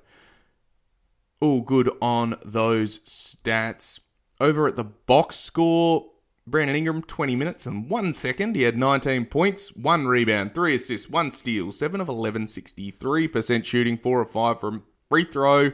all 1.40 1.62
good 1.62 1.90
on 2.02 2.38
those 2.44 3.00
stats. 3.00 4.00
Over 4.40 4.68
at 4.68 4.76
the 4.76 4.84
box 4.84 5.36
score, 5.36 6.10
Brandon 6.46 6.76
Ingram, 6.76 7.04
20 7.04 7.36
minutes 7.36 7.66
and 7.66 7.90
one 7.90 8.14
second. 8.14 8.56
He 8.56 8.64
had 8.64 8.78
19 8.78 9.26
points, 9.28 9.76
one 9.76 10.08
rebound, 10.08 10.54
three 10.54 10.76
assists, 10.76 11.10
one 11.10 11.32
steal, 11.32 11.72
7 11.72 12.02
of 12.02 12.10
11, 12.10 12.48
63% 12.48 13.64
shooting, 13.64 13.98
4 13.98 14.22
of 14.22 14.32
5 14.32 14.60
from 14.60 14.84
free 15.10 15.24
throw, 15.24 15.72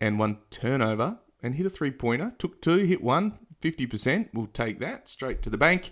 and 0.00 0.18
one 0.18 0.38
turnover. 0.50 1.18
And 1.42 1.54
hit 1.54 1.66
a 1.66 1.70
three 1.70 1.90
pointer. 1.90 2.34
Took 2.38 2.60
two, 2.60 2.84
hit 2.84 3.02
one, 3.02 3.38
50%. 3.62 4.28
We'll 4.34 4.46
take 4.46 4.78
that 4.80 5.08
straight 5.08 5.42
to 5.42 5.50
the 5.50 5.56
bank. 5.56 5.90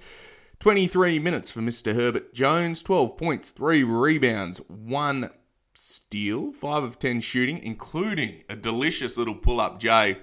23 0.61 1.19
minutes 1.19 1.51
for 1.51 1.61
Mr. 1.61 1.95
Herbert 1.95 2.35
Jones, 2.35 2.83
12 2.83 3.17
points, 3.17 3.51
3 3.51 3.83
rebounds, 3.85 4.59
1 4.69 5.31
steal, 5.75 6.53
5 6.53 6.83
of 6.83 6.99
10 6.99 7.21
shooting, 7.21 7.59
including 7.59 8.43
a 8.49 8.57
delicious 8.57 9.17
little 9.17 9.37
pull 9.37 9.61
up 9.61 9.81
J 9.81 10.19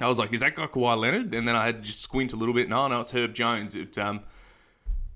I 0.00 0.06
was 0.06 0.18
like, 0.18 0.32
is 0.32 0.40
that 0.40 0.54
guy 0.54 0.66
Kawhi 0.66 0.96
Leonard? 0.96 1.34
And 1.34 1.46
then 1.48 1.56
I 1.56 1.66
had 1.66 1.76
to 1.76 1.82
just 1.82 2.00
squint 2.00 2.32
a 2.32 2.36
little 2.36 2.54
bit. 2.54 2.68
No, 2.68 2.86
no, 2.86 3.00
it's 3.00 3.10
Herb 3.10 3.34
Jones. 3.34 3.74
It, 3.74 3.98
um, 3.98 4.20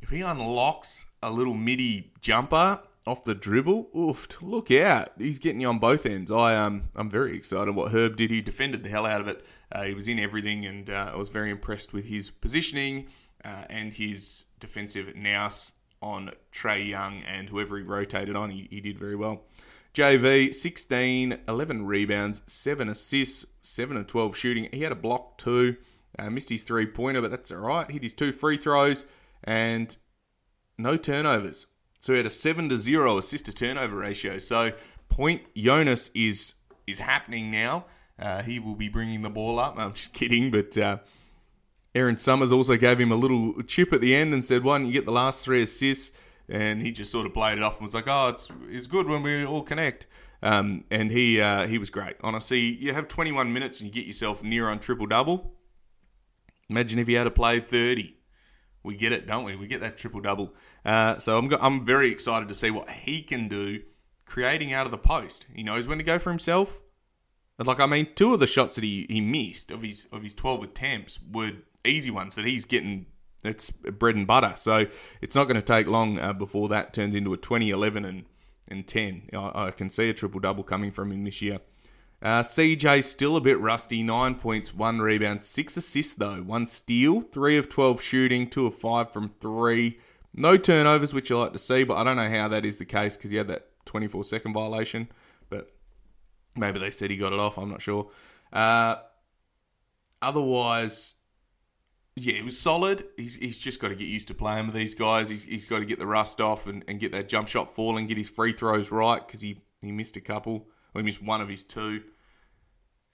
if 0.00 0.10
he 0.10 0.20
unlocks 0.20 1.06
a 1.22 1.30
little 1.30 1.54
midi 1.54 2.12
jumper 2.20 2.80
off 3.06 3.22
the 3.24 3.34
dribble, 3.34 3.90
oof, 3.96 4.28
look 4.42 4.70
out. 4.72 5.12
He's 5.18 5.38
getting 5.38 5.60
you 5.60 5.68
on 5.68 5.78
both 5.78 6.04
ends. 6.04 6.30
I, 6.30 6.56
um, 6.56 6.84
I'm 6.96 7.08
very 7.08 7.36
excited 7.36 7.74
what 7.74 7.92
Herb 7.92 8.16
did. 8.16 8.30
He 8.30 8.40
defended 8.40 8.82
the 8.82 8.88
hell 8.88 9.06
out 9.06 9.20
of 9.20 9.28
it. 9.28 9.44
Uh, 9.70 9.84
he 9.84 9.94
was 9.94 10.08
in 10.08 10.18
everything, 10.18 10.66
and 10.66 10.90
uh, 10.90 11.12
I 11.14 11.16
was 11.16 11.28
very 11.28 11.50
impressed 11.50 11.92
with 11.92 12.06
his 12.06 12.30
positioning 12.30 13.06
uh, 13.44 13.64
and 13.70 13.94
his 13.94 14.44
defensive 14.58 15.14
nous 15.14 15.72
on 16.00 16.32
Trae 16.52 16.88
Young 16.88 17.22
and 17.22 17.48
whoever 17.48 17.76
he 17.78 17.84
rotated 17.84 18.34
on. 18.34 18.50
He, 18.50 18.66
he 18.70 18.80
did 18.80 18.98
very 18.98 19.16
well. 19.16 19.44
JV, 19.94 20.54
16, 20.54 21.38
11 21.46 21.86
rebounds, 21.86 22.40
7 22.46 22.88
assists, 22.88 23.44
7 23.60 23.96
of 23.96 24.06
12 24.06 24.36
shooting. 24.36 24.68
He 24.72 24.82
had 24.82 24.92
a 24.92 24.96
block 24.96 25.36
too. 25.38 25.76
Uh, 26.18 26.30
missed 26.30 26.50
his 26.50 26.62
three 26.62 26.86
pointer, 26.86 27.20
but 27.20 27.30
that's 27.30 27.50
all 27.50 27.58
right. 27.58 27.90
Hit 27.90 28.02
his 28.02 28.14
two 28.14 28.32
free 28.32 28.56
throws 28.56 29.06
and 29.44 29.96
no 30.78 30.96
turnovers. 30.96 31.66
So 32.00 32.12
he 32.12 32.18
had 32.18 32.26
a 32.26 32.30
7 32.30 32.68
to 32.68 32.76
0 32.76 33.18
assist 33.18 33.46
to 33.46 33.52
turnover 33.52 33.96
ratio. 33.96 34.38
So 34.38 34.72
point 35.08 35.42
Jonas 35.54 36.10
is 36.14 36.54
is 36.86 36.98
happening 36.98 37.50
now. 37.50 37.84
Uh, 38.18 38.42
he 38.42 38.58
will 38.58 38.74
be 38.74 38.88
bringing 38.88 39.22
the 39.22 39.30
ball 39.30 39.58
up. 39.58 39.78
I'm 39.78 39.92
just 39.92 40.12
kidding, 40.14 40.50
but 40.50 40.76
uh, 40.76 40.98
Aaron 41.94 42.18
Summers 42.18 42.52
also 42.52 42.76
gave 42.76 42.98
him 42.98 43.12
a 43.12 43.16
little 43.16 43.62
chip 43.62 43.92
at 43.92 44.00
the 44.00 44.14
end 44.14 44.34
and 44.34 44.44
said, 44.44 44.64
"Why 44.64 44.78
don't 44.78 44.86
you 44.86 44.92
get 44.92 45.04
the 45.04 45.12
last 45.12 45.44
three 45.44 45.62
assists?" 45.62 46.12
And 46.48 46.82
he 46.82 46.90
just 46.90 47.10
sort 47.10 47.26
of 47.26 47.34
played 47.34 47.58
it 47.58 47.64
off 47.64 47.76
and 47.78 47.84
was 47.84 47.94
like, 47.94 48.08
"Oh, 48.08 48.28
it's 48.28 48.48
it's 48.68 48.86
good 48.86 49.06
when 49.06 49.22
we 49.22 49.44
all 49.44 49.62
connect." 49.62 50.06
Um, 50.42 50.84
and 50.90 51.12
he 51.12 51.40
uh, 51.40 51.66
he 51.66 51.78
was 51.78 51.90
great. 51.90 52.16
Honestly, 52.22 52.60
you 52.60 52.92
have 52.92 53.08
21 53.08 53.52
minutes 53.52 53.80
and 53.80 53.88
you 53.88 53.94
get 53.94 54.06
yourself 54.06 54.42
near 54.42 54.68
on 54.68 54.78
triple 54.80 55.06
double. 55.06 55.54
Imagine 56.68 56.98
if 56.98 57.06
he 57.06 57.14
had 57.14 57.24
to 57.24 57.30
play 57.30 57.60
30. 57.60 58.16
We 58.82 58.96
get 58.96 59.12
it, 59.12 59.26
don't 59.26 59.44
we? 59.44 59.54
We 59.54 59.66
get 59.66 59.80
that 59.80 59.96
triple 59.96 60.20
double. 60.20 60.54
Uh, 60.84 61.18
so 61.18 61.38
I'm 61.38 61.52
I'm 61.60 61.86
very 61.86 62.10
excited 62.10 62.48
to 62.48 62.54
see 62.54 62.70
what 62.70 62.90
he 62.90 63.22
can 63.22 63.46
do, 63.46 63.82
creating 64.26 64.72
out 64.72 64.86
of 64.86 64.90
the 64.90 64.98
post. 64.98 65.46
He 65.54 65.62
knows 65.62 65.86
when 65.86 65.98
to 65.98 66.04
go 66.04 66.18
for 66.18 66.30
himself. 66.30 66.80
And 67.58 67.68
Like 67.68 67.78
I 67.78 67.86
mean, 67.86 68.08
two 68.16 68.34
of 68.34 68.40
the 68.40 68.46
shots 68.48 68.74
that 68.74 68.84
he, 68.84 69.06
he 69.08 69.20
missed 69.20 69.70
of 69.70 69.82
his 69.82 70.06
of 70.10 70.24
his 70.24 70.34
12 70.34 70.64
attempts 70.64 71.20
were 71.30 71.52
easy 71.84 72.10
ones 72.10 72.34
that 72.34 72.44
he's 72.44 72.64
getting 72.64 73.06
it's 73.44 73.70
bread 73.70 74.16
and 74.16 74.26
butter. 74.26 74.54
So 74.56 74.86
it's 75.20 75.34
not 75.34 75.44
going 75.44 75.56
to 75.56 75.62
take 75.62 75.86
long 75.86 76.18
uh, 76.18 76.32
before 76.32 76.68
that 76.68 76.92
turns 76.92 77.14
into 77.14 77.32
a 77.32 77.36
20, 77.36 77.70
11, 77.70 78.04
and, 78.04 78.24
and 78.68 78.86
10. 78.86 79.30
I, 79.32 79.66
I 79.66 79.70
can 79.70 79.90
see 79.90 80.08
a 80.08 80.14
triple 80.14 80.40
double 80.40 80.62
coming 80.62 80.92
from 80.92 81.12
him 81.12 81.24
this 81.24 81.42
year. 81.42 81.58
Uh, 82.22 82.44
CJ 82.44 83.02
still 83.02 83.36
a 83.36 83.40
bit 83.40 83.58
rusty. 83.58 84.02
Nine 84.02 84.36
points, 84.36 84.72
one 84.72 85.00
rebound, 85.00 85.42
six 85.42 85.76
assists 85.76 86.14
though, 86.14 86.36
one 86.36 86.68
steal, 86.68 87.22
three 87.22 87.58
of 87.58 87.68
12 87.68 88.00
shooting, 88.00 88.48
two 88.48 88.66
of 88.66 88.76
five 88.76 89.12
from 89.12 89.28
three. 89.28 89.98
No 90.32 90.56
turnovers, 90.56 91.12
which 91.12 91.30
you 91.30 91.38
like 91.38 91.52
to 91.52 91.58
see, 91.58 91.82
but 91.82 91.96
I 91.96 92.04
don't 92.04 92.16
know 92.16 92.30
how 92.30 92.46
that 92.48 92.64
is 92.64 92.78
the 92.78 92.84
case 92.84 93.16
because 93.16 93.32
he 93.32 93.36
had 93.38 93.48
that 93.48 93.66
24 93.86 94.22
second 94.24 94.52
violation. 94.52 95.08
But 95.50 95.74
maybe 96.54 96.78
they 96.78 96.92
said 96.92 97.10
he 97.10 97.16
got 97.16 97.32
it 97.32 97.40
off. 97.40 97.58
I'm 97.58 97.68
not 97.68 97.82
sure. 97.82 98.08
Uh, 98.52 98.96
otherwise, 100.22 101.14
yeah, 102.14 102.34
he 102.34 102.42
was 102.42 102.58
solid. 102.58 103.06
He's, 103.16 103.36
he's 103.36 103.58
just 103.58 103.80
got 103.80 103.88
to 103.88 103.94
get 103.94 104.08
used 104.08 104.28
to 104.28 104.34
playing 104.34 104.66
with 104.66 104.74
these 104.74 104.94
guys. 104.94 105.30
He's, 105.30 105.44
he's 105.44 105.66
got 105.66 105.78
to 105.78 105.84
get 105.84 105.98
the 105.98 106.06
rust 106.06 106.40
off 106.40 106.66
and, 106.66 106.84
and 106.86 107.00
get 107.00 107.12
that 107.12 107.28
jump 107.28 107.48
shot 107.48 107.74
falling, 107.74 108.06
get 108.06 108.18
his 108.18 108.28
free 108.28 108.52
throws 108.52 108.90
right 108.90 109.26
because 109.26 109.40
he, 109.40 109.62
he 109.80 109.92
missed 109.92 110.16
a 110.16 110.20
couple. 110.20 110.66
Or 110.94 111.00
he 111.00 111.02
missed 111.02 111.22
one 111.22 111.40
of 111.40 111.48
his 111.48 111.62
two. 111.62 112.02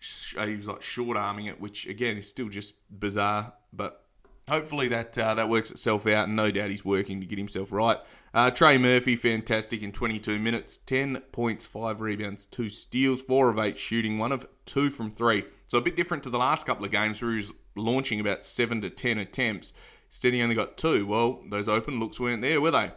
He 0.01 0.57
was 0.57 0.69
like 0.69 0.83
short 0.83 1.17
arming 1.17 1.47
it, 1.47 1.61
which 1.61 1.87
again 1.87 2.17
is 2.17 2.29
still 2.29 2.49
just 2.49 2.75
bizarre. 2.91 3.55
But 3.73 4.05
hopefully 4.49 4.89
that 4.89 5.17
uh, 5.17 5.35
that 5.35 5.49
works 5.49 5.71
itself 5.71 6.07
out, 6.07 6.27
and 6.27 6.37
no 6.37 6.51
doubt 6.51 6.71
he's 6.71 6.85
working 6.85 7.21
to 7.21 7.27
get 7.27 7.39
himself 7.39 7.71
right. 7.71 7.99
Uh, 8.35 8.51
Trey 8.51 8.79
Murphy, 8.79 9.17
fantastic 9.17 9.83
in 9.83 9.93
22 9.93 10.39
minutes, 10.39 10.77
10 10.77 11.23
points, 11.33 11.65
5 11.65 12.01
rebounds, 12.01 12.45
2 12.45 12.69
steals, 12.69 13.23
4 13.23 13.51
of 13.51 13.59
8 13.59 13.79
shooting, 13.79 14.19
1 14.19 14.33
of 14.33 14.47
2 14.67 14.91
from 14.91 15.13
3. 15.13 15.45
So 15.69 15.77
a 15.77 15.83
bit 15.83 15.97
different 15.97 16.23
to 16.25 16.31
the 16.31 16.39
last 16.39 16.67
couple 16.67 16.85
of 16.85 16.91
games 16.91 17.21
where 17.21 17.31
he 17.31 17.37
was 17.37 17.53
launching 17.77 18.19
about 18.19 18.45
7 18.45 18.81
to 18.81 18.91
10 18.91 19.19
attempts. 19.19 19.75
Instead, 20.11 20.33
he 20.33 20.43
only 20.43 20.55
got 20.55 20.79
2. 20.79 21.07
Well, 21.07 21.43
those 21.49 21.69
open 21.69 22.01
looks 22.01 22.19
weren't 22.19 22.41
there, 22.41 22.61
were 22.61 22.71
they? 22.71 22.93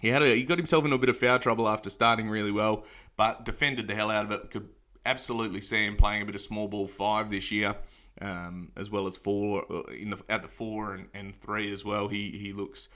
He 0.00 0.08
had 0.08 0.22
a, 0.22 0.34
he 0.34 0.42
got 0.42 0.58
himself 0.58 0.84
into 0.84 0.96
a 0.96 0.98
bit 0.98 1.08
of 1.08 1.16
foul 1.16 1.38
trouble 1.38 1.68
after 1.68 1.88
starting 1.88 2.28
really 2.28 2.52
well, 2.52 2.84
but 3.16 3.44
defended 3.44 3.88
the 3.88 3.94
hell 3.94 4.10
out 4.10 4.26
of 4.26 4.30
it. 4.30 4.50
Could 4.50 4.68
absolutely 5.06 5.62
see 5.62 5.86
him 5.86 5.96
playing 5.96 6.22
a 6.22 6.26
bit 6.26 6.34
of 6.34 6.40
small 6.42 6.68
ball 6.68 6.86
five 6.86 7.30
this 7.30 7.50
year, 7.50 7.76
um, 8.20 8.72
as 8.76 8.90
well 8.90 9.06
as 9.06 9.16
four 9.16 9.64
uh, 9.70 9.90
in 9.92 10.10
the 10.10 10.18
at 10.28 10.42
the 10.42 10.48
four 10.48 10.94
and, 10.94 11.08
and 11.12 11.34
three 11.40 11.70
as 11.72 11.84
well. 11.84 12.08
He 12.08 12.30
he 12.38 12.52
looks 12.52 12.88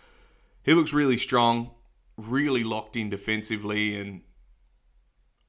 he 0.62 0.72
looks 0.72 0.92
really 0.92 1.18
strong, 1.18 1.72
really 2.16 2.64
locked 2.64 2.96
in 2.96 3.10
defensively, 3.10 3.98
and 3.98 4.22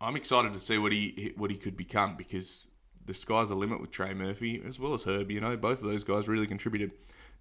I'm 0.01 0.17
excited 0.17 0.53
to 0.53 0.59
see 0.59 0.77
what 0.77 0.91
he 0.91 1.33
what 1.37 1.51
he 1.51 1.57
could 1.57 1.77
become 1.77 2.17
because 2.17 2.67
the 3.05 3.13
sky's 3.13 3.49
the 3.49 3.55
limit 3.55 3.81
with 3.81 3.91
Trey 3.91 4.13
Murphy 4.13 4.61
as 4.67 4.79
well 4.79 4.93
as 4.93 5.03
Herb. 5.03 5.31
You 5.31 5.41
know, 5.41 5.55
both 5.57 5.81
of 5.81 5.87
those 5.87 6.03
guys 6.03 6.27
really 6.27 6.47
contributed. 6.47 6.91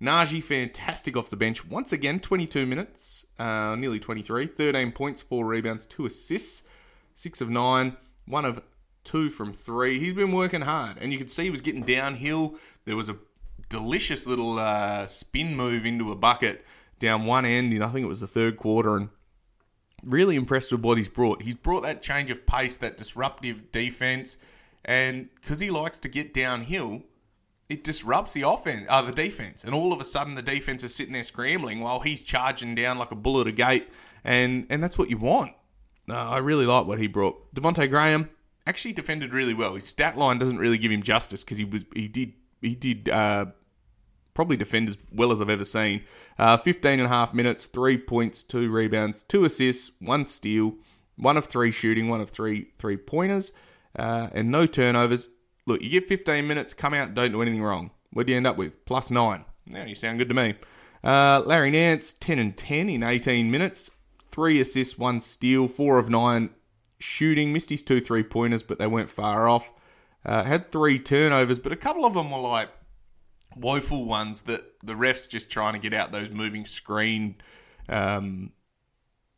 Naji, 0.00 0.42
fantastic 0.42 1.16
off 1.16 1.30
the 1.30 1.36
bench. 1.36 1.66
Once 1.66 1.92
again, 1.92 2.20
22 2.20 2.66
minutes, 2.66 3.24
uh, 3.38 3.76
nearly 3.76 4.00
23. 4.00 4.46
13 4.46 4.92
points, 4.92 5.22
4 5.22 5.46
rebounds, 5.46 5.86
2 5.86 6.06
assists, 6.06 6.62
6 7.14 7.40
of 7.40 7.48
9, 7.48 7.96
1 8.26 8.44
of 8.44 8.62
2 9.04 9.30
from 9.30 9.52
3. 9.52 10.00
He's 10.00 10.12
been 10.12 10.32
working 10.32 10.62
hard, 10.62 10.96
and 11.00 11.12
you 11.12 11.18
could 11.18 11.30
see 11.30 11.44
he 11.44 11.50
was 11.50 11.60
getting 11.60 11.82
downhill. 11.82 12.56
There 12.84 12.96
was 12.96 13.08
a 13.08 13.18
delicious 13.68 14.26
little 14.26 14.58
uh, 14.58 15.06
spin 15.06 15.56
move 15.56 15.86
into 15.86 16.10
a 16.10 16.16
bucket 16.16 16.64
down 16.98 17.24
one 17.24 17.44
end 17.44 17.72
in 17.72 17.82
I 17.82 17.88
think 17.88 18.04
it 18.04 18.08
was 18.08 18.20
the 18.20 18.26
third 18.26 18.56
quarter 18.56 18.96
and 18.96 19.08
really 20.02 20.36
impressed 20.36 20.72
with 20.72 20.82
what 20.82 20.98
he's 20.98 21.08
brought. 21.08 21.42
He's 21.42 21.54
brought 21.54 21.82
that 21.82 22.02
change 22.02 22.30
of 22.30 22.46
pace, 22.46 22.76
that 22.76 22.96
disruptive 22.96 23.72
defense, 23.72 24.36
and 24.84 25.28
because 25.40 25.60
he 25.60 25.70
likes 25.70 25.98
to 26.00 26.08
get 26.08 26.34
downhill, 26.34 27.02
it 27.68 27.82
disrupts 27.82 28.32
the 28.32 28.42
offense, 28.42 28.86
uh, 28.88 29.02
the 29.02 29.12
defense, 29.12 29.64
and 29.64 29.74
all 29.74 29.92
of 29.92 30.00
a 30.00 30.04
sudden 30.04 30.34
the 30.34 30.42
defense 30.42 30.84
is 30.84 30.94
sitting 30.94 31.14
there 31.14 31.22
scrambling 31.22 31.80
while 31.80 32.00
he's 32.00 32.22
charging 32.22 32.74
down 32.74 32.98
like 32.98 33.10
a 33.10 33.16
bull 33.16 33.40
at 33.40 33.46
a 33.46 33.52
gate, 33.52 33.88
and 34.22 34.66
and 34.68 34.82
that's 34.82 34.98
what 34.98 35.10
you 35.10 35.18
want. 35.18 35.52
Uh, 36.08 36.14
I 36.14 36.38
really 36.38 36.66
like 36.66 36.86
what 36.86 36.98
he 36.98 37.06
brought. 37.06 37.54
Devonte 37.54 37.88
Graham 37.88 38.30
actually 38.66 38.92
defended 38.92 39.32
really 39.32 39.54
well. 39.54 39.74
His 39.74 39.84
stat 39.84 40.16
line 40.16 40.38
doesn't 40.38 40.58
really 40.58 40.78
give 40.78 40.92
him 40.92 41.02
justice 41.02 41.44
because 41.44 41.58
he 41.58 41.64
was 41.64 41.84
he 41.94 42.08
did 42.08 42.34
he 42.60 42.74
did 42.74 43.08
uh, 43.08 43.46
probably 44.34 44.56
defend 44.56 44.88
as 44.88 44.98
well 45.12 45.32
as 45.32 45.40
I've 45.40 45.50
ever 45.50 45.64
seen. 45.64 46.02
Uh, 46.38 46.56
15 46.56 46.92
and 46.92 47.02
a 47.02 47.08
half 47.08 47.32
minutes, 47.32 47.66
three 47.66 47.96
points, 47.96 48.42
two 48.42 48.70
rebounds, 48.70 49.22
two 49.22 49.44
assists, 49.44 49.92
one 50.00 50.26
steal, 50.26 50.74
one 51.16 51.36
of 51.36 51.46
three 51.46 51.70
shooting, 51.70 52.08
one 52.08 52.20
of 52.20 52.30
three 52.30 52.68
three 52.78 52.96
pointers, 52.96 53.52
uh, 53.96 54.28
and 54.32 54.50
no 54.50 54.66
turnovers. 54.66 55.28
Look, 55.66 55.80
you 55.82 55.88
get 55.88 56.08
15 56.08 56.46
minutes, 56.46 56.74
come 56.74 56.94
out, 56.94 57.14
don't 57.14 57.32
do 57.32 57.42
anything 57.42 57.62
wrong. 57.62 57.90
What 58.12 58.26
do 58.26 58.32
you 58.32 58.36
end 58.36 58.46
up 58.46 58.56
with? 58.56 58.84
Plus 58.84 59.10
nine. 59.10 59.44
Now 59.66 59.84
you 59.84 59.94
sound 59.94 60.18
good 60.18 60.28
to 60.28 60.34
me. 60.34 60.54
Uh, 61.02 61.42
Larry 61.44 61.70
Nance, 61.70 62.12
10 62.12 62.38
and 62.38 62.56
10 62.56 62.88
in 62.88 63.02
18 63.02 63.50
minutes, 63.50 63.90
three 64.30 64.60
assists, 64.60 64.98
one 64.98 65.20
steal, 65.20 65.68
four 65.68 65.98
of 65.98 66.08
nine 66.08 66.50
shooting. 66.98 67.52
Missed 67.52 67.70
his 67.70 67.82
two 67.82 68.00
three 68.00 68.22
pointers, 68.22 68.62
but 68.62 68.78
they 68.78 68.86
weren't 68.86 69.10
far 69.10 69.48
off. 69.48 69.72
Uh, 70.24 70.44
had 70.44 70.72
three 70.72 70.98
turnovers, 70.98 71.58
but 71.58 71.72
a 71.72 71.76
couple 71.76 72.04
of 72.06 72.14
them 72.14 72.30
were 72.30 72.38
like 72.38 72.70
woeful 73.56 74.04
ones 74.04 74.42
that 74.42 74.64
the 74.82 74.94
refs 74.94 75.28
just 75.28 75.50
trying 75.50 75.74
to 75.74 75.78
get 75.78 75.94
out 75.94 76.12
those 76.12 76.30
moving 76.30 76.64
screen 76.64 77.36
um, 77.88 78.52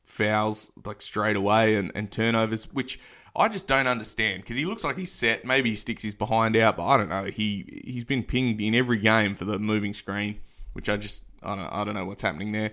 fouls 0.04 0.70
like 0.84 1.02
straight 1.02 1.36
away 1.36 1.74
and, 1.74 1.90
and 1.94 2.10
turnovers, 2.10 2.72
which 2.72 3.00
I 3.36 3.48
just 3.48 3.68
don't 3.68 3.86
understand 3.86 4.42
because 4.42 4.56
he 4.56 4.64
looks 4.64 4.82
like 4.82 4.96
he's 4.96 5.12
set. 5.12 5.44
Maybe 5.44 5.70
he 5.70 5.76
sticks 5.76 6.02
his 6.02 6.14
behind 6.14 6.56
out, 6.56 6.76
but 6.76 6.86
I 6.86 6.96
don't 6.96 7.08
know. 7.08 7.24
He 7.24 7.82
he's 7.84 8.04
been 8.04 8.22
pinged 8.22 8.60
in 8.60 8.74
every 8.74 8.98
game 8.98 9.34
for 9.34 9.44
the 9.44 9.58
moving 9.58 9.94
screen, 9.94 10.40
which 10.72 10.88
I 10.88 10.96
just 10.96 11.24
I 11.42 11.54
don't 11.54 11.66
I 11.66 11.84
don't 11.84 11.94
know 11.94 12.06
what's 12.06 12.22
happening 12.22 12.52
there. 12.52 12.72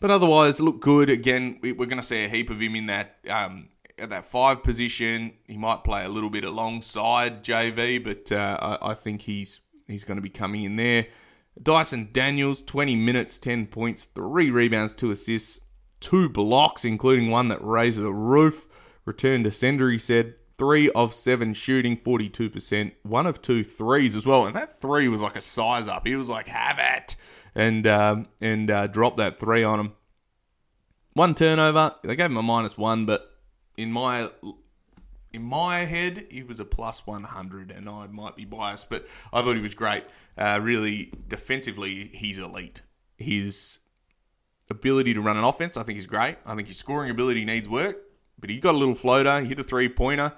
But 0.00 0.10
otherwise, 0.10 0.60
look 0.60 0.80
good. 0.80 1.08
Again, 1.08 1.58
we're 1.62 1.74
going 1.74 1.96
to 1.96 2.02
see 2.02 2.24
a 2.24 2.28
heap 2.28 2.50
of 2.50 2.60
him 2.60 2.76
in 2.76 2.86
that 2.86 3.16
um, 3.28 3.68
at 3.98 4.10
that 4.10 4.26
five 4.26 4.62
position. 4.62 5.32
He 5.46 5.56
might 5.56 5.84
play 5.84 6.04
a 6.04 6.08
little 6.08 6.30
bit 6.30 6.44
alongside 6.44 7.42
JV, 7.42 8.02
but 8.02 8.30
uh, 8.30 8.58
I, 8.60 8.90
I 8.90 8.94
think 8.94 9.22
he's 9.22 9.60
he's 9.86 10.04
going 10.04 10.16
to 10.16 10.22
be 10.22 10.30
coming 10.30 10.64
in 10.64 10.76
there. 10.76 11.06
Dyson 11.62 12.10
Daniels, 12.12 12.62
20 12.62 12.96
minutes, 12.96 13.38
10 13.38 13.68
points, 13.68 14.04
3 14.04 14.50
rebounds, 14.50 14.92
2 14.92 15.10
assists, 15.10 15.60
2 16.00 16.28
blocks, 16.28 16.84
including 16.84 17.30
one 17.30 17.48
that 17.48 17.64
raised 17.64 17.98
the 17.98 18.12
roof. 18.12 18.66
Return 19.06 19.42
to 19.44 19.50
sender, 19.50 19.90
he 19.90 19.98
said. 19.98 20.34
3 20.58 20.90
of 20.90 21.14
7 21.14 21.54
shooting, 21.54 21.96
42%. 21.96 22.92
1 23.02 23.26
of 23.26 23.42
two 23.42 23.62
threes 23.62 24.14
as 24.14 24.26
well. 24.26 24.46
And 24.46 24.56
that 24.56 24.78
3 24.78 25.08
was 25.08 25.20
like 25.22 25.36
a 25.36 25.40
size 25.40 25.88
up. 25.88 26.06
He 26.06 26.16
was 26.16 26.28
like, 26.28 26.48
have 26.48 26.78
it. 26.78 27.16
And, 27.54 27.86
um, 27.86 28.26
and 28.40 28.70
uh, 28.70 28.86
dropped 28.86 29.16
that 29.16 29.38
3 29.38 29.64
on 29.64 29.80
him. 29.80 29.92
One 31.14 31.34
turnover. 31.34 31.94
They 32.04 32.16
gave 32.16 32.26
him 32.26 32.36
a 32.36 32.42
minus 32.42 32.76
1, 32.76 33.06
but 33.06 33.30
in 33.76 33.92
my 33.92 34.30
in 35.36 35.42
my 35.42 35.80
head, 35.80 36.26
he 36.30 36.42
was 36.42 36.58
a 36.58 36.64
plus 36.64 37.06
100, 37.06 37.70
and 37.70 37.88
I 37.88 38.06
might 38.06 38.36
be 38.36 38.46
biased, 38.46 38.88
but 38.88 39.06
I 39.32 39.42
thought 39.42 39.54
he 39.54 39.62
was 39.62 39.74
great. 39.74 40.04
Uh, 40.36 40.58
really, 40.62 41.12
defensively, 41.28 42.10
he's 42.14 42.38
elite. 42.38 42.80
His 43.18 43.78
ability 44.70 45.12
to 45.14 45.20
run 45.20 45.36
an 45.36 45.44
offense, 45.44 45.76
I 45.76 45.82
think, 45.82 45.98
is 45.98 46.06
great. 46.06 46.36
I 46.46 46.54
think 46.54 46.68
his 46.68 46.78
scoring 46.78 47.10
ability 47.10 47.44
needs 47.44 47.68
work, 47.68 47.98
but 48.38 48.50
he 48.50 48.58
got 48.58 48.74
a 48.74 48.78
little 48.78 48.94
floater, 48.94 49.40
he 49.40 49.48
hit 49.48 49.60
a 49.60 49.64
three 49.64 49.88
pointer. 49.88 50.32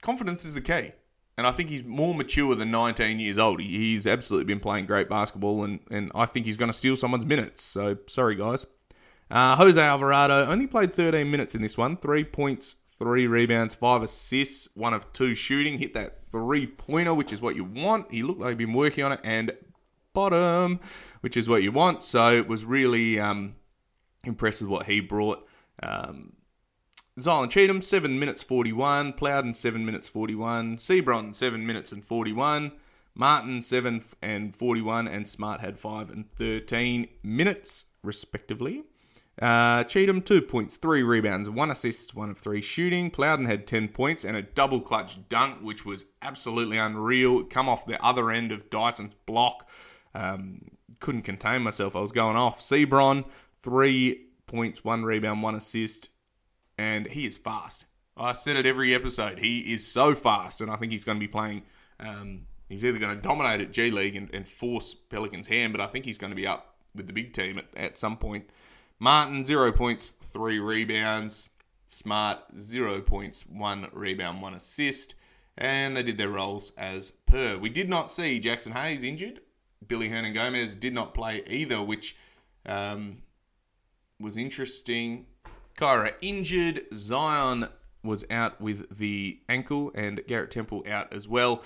Confidence 0.00 0.44
is 0.44 0.54
the 0.54 0.60
key. 0.60 0.92
And 1.38 1.46
I 1.46 1.50
think 1.50 1.70
he's 1.70 1.84
more 1.84 2.14
mature 2.14 2.54
than 2.54 2.70
19 2.70 3.18
years 3.18 3.38
old. 3.38 3.60
He's 3.60 4.06
absolutely 4.06 4.44
been 4.44 4.60
playing 4.60 4.86
great 4.86 5.08
basketball, 5.08 5.64
and, 5.64 5.80
and 5.90 6.12
I 6.14 6.26
think 6.26 6.44
he's 6.44 6.58
going 6.58 6.70
to 6.70 6.76
steal 6.76 6.94
someone's 6.94 7.24
minutes. 7.24 7.62
So, 7.62 7.96
sorry, 8.06 8.34
guys. 8.34 8.66
Uh, 9.30 9.56
Jose 9.56 9.80
Alvarado 9.80 10.44
only 10.46 10.66
played 10.66 10.92
13 10.92 11.30
minutes 11.30 11.54
in 11.54 11.62
this 11.62 11.78
one, 11.78 11.96
three 11.96 12.22
points, 12.22 12.76
three 12.98 13.26
rebounds, 13.26 13.74
five 13.74 14.02
assists, 14.02 14.68
one 14.74 14.92
of 14.92 15.10
two 15.14 15.34
shooting. 15.34 15.78
Hit 15.78 15.94
that 15.94 16.22
three 16.30 16.66
pointer, 16.66 17.14
which 17.14 17.32
is 17.32 17.40
what 17.40 17.56
you 17.56 17.64
want. 17.64 18.12
He 18.12 18.22
looked 18.22 18.40
like 18.40 18.50
he'd 18.50 18.58
been 18.58 18.74
working 18.74 19.02
on 19.02 19.12
it, 19.12 19.20
and 19.24 19.52
bottom, 20.12 20.80
which 21.22 21.36
is 21.36 21.48
what 21.48 21.62
you 21.62 21.72
want. 21.72 22.02
So 22.02 22.30
it 22.30 22.46
was 22.46 22.66
really 22.66 23.18
um, 23.18 23.54
impressed 24.24 24.60
with 24.60 24.70
what 24.70 24.86
he 24.86 25.00
brought. 25.00 25.48
Um, 25.82 26.34
Zylan 27.18 27.50
Cheatham, 27.50 27.82
7 27.82 28.18
minutes 28.18 28.42
41. 28.42 29.12
Plowden, 29.12 29.54
7 29.54 29.84
minutes 29.84 30.08
41. 30.08 30.78
Seabron, 30.78 31.34
7 31.34 31.66
minutes 31.66 31.92
and 31.92 32.04
41. 32.04 32.72
Martin, 33.14 33.60
7 33.60 34.02
and 34.22 34.56
41. 34.56 35.06
And 35.08 35.28
Smart 35.28 35.60
had 35.60 35.78
5 35.78 36.10
and 36.10 36.32
13 36.36 37.08
minutes, 37.22 37.86
respectively. 38.02 38.84
Uh, 39.40 39.82
Cheatham, 39.84 40.20
two 40.20 40.42
points, 40.42 40.76
three 40.76 41.02
rebounds, 41.02 41.48
one 41.48 41.70
assist, 41.70 42.14
one 42.14 42.30
of 42.30 42.38
three 42.38 42.60
shooting. 42.60 43.10
Plowden 43.10 43.46
had 43.46 43.66
10 43.66 43.88
points 43.88 44.24
and 44.24 44.36
a 44.36 44.42
double 44.42 44.80
clutch 44.80 45.28
dunk, 45.28 45.60
which 45.62 45.86
was 45.86 46.04
absolutely 46.20 46.76
unreal. 46.76 47.42
Come 47.44 47.68
off 47.68 47.86
the 47.86 48.02
other 48.04 48.30
end 48.30 48.52
of 48.52 48.68
Dyson's 48.68 49.14
block. 49.26 49.68
Um, 50.14 50.70
couldn't 51.00 51.22
contain 51.22 51.62
myself. 51.62 51.96
I 51.96 52.00
was 52.00 52.12
going 52.12 52.36
off. 52.36 52.60
Seabron, 52.60 53.24
three 53.62 54.26
points, 54.46 54.84
one 54.84 55.04
rebound, 55.04 55.42
one 55.42 55.54
assist, 55.54 56.10
and 56.82 57.06
he 57.06 57.26
is 57.26 57.38
fast. 57.38 57.84
I 58.16 58.32
said 58.32 58.56
it 58.56 58.66
every 58.66 58.92
episode. 58.92 59.38
He 59.38 59.72
is 59.72 59.86
so 59.86 60.16
fast, 60.16 60.60
and 60.60 60.68
I 60.68 60.76
think 60.76 60.90
he's 60.90 61.04
going 61.04 61.16
to 61.16 61.24
be 61.24 61.30
playing. 61.30 61.62
Um, 62.00 62.46
he's 62.68 62.84
either 62.84 62.98
going 62.98 63.14
to 63.14 63.22
dominate 63.22 63.60
at 63.60 63.72
G 63.72 63.90
League 63.90 64.16
and, 64.16 64.28
and 64.34 64.48
force 64.48 64.92
Pelicans' 64.92 65.46
hand, 65.46 65.72
but 65.72 65.80
I 65.80 65.86
think 65.86 66.04
he's 66.04 66.18
going 66.18 66.32
to 66.32 66.36
be 66.36 66.46
up 66.46 66.74
with 66.94 67.06
the 67.06 67.12
big 67.12 67.32
team 67.32 67.58
at, 67.58 67.66
at 67.76 67.98
some 67.98 68.16
point. 68.16 68.50
Martin, 68.98 69.44
zero 69.44 69.70
points, 69.72 70.10
three 70.10 70.58
rebounds. 70.58 71.50
Smart, 71.86 72.38
zero 72.58 73.00
points, 73.00 73.44
one 73.46 73.88
rebound, 73.92 74.42
one 74.42 74.54
assist. 74.54 75.14
And 75.56 75.96
they 75.96 76.02
did 76.02 76.18
their 76.18 76.30
roles 76.30 76.72
as 76.76 77.12
per. 77.26 77.58
We 77.58 77.68
did 77.68 77.88
not 77.88 78.10
see 78.10 78.40
Jaxson 78.40 78.72
Hayes 78.72 79.02
injured. 79.02 79.40
Willy 79.88 80.08
Hernangomez 80.08 80.80
did 80.80 80.94
not 80.94 81.14
play 81.14 81.42
either, 81.46 81.82
which 81.82 82.16
um, 82.64 83.18
was 84.18 84.36
interesting. 84.36 85.26
Kira 85.76 86.14
injured. 86.20 86.84
Zion 86.94 87.68
was 88.02 88.24
out 88.30 88.60
with 88.60 88.98
the 88.98 89.40
ankle, 89.48 89.92
and 89.94 90.20
Garrett 90.26 90.50
Temple 90.50 90.84
out 90.88 91.12
as 91.12 91.28
well. 91.28 91.62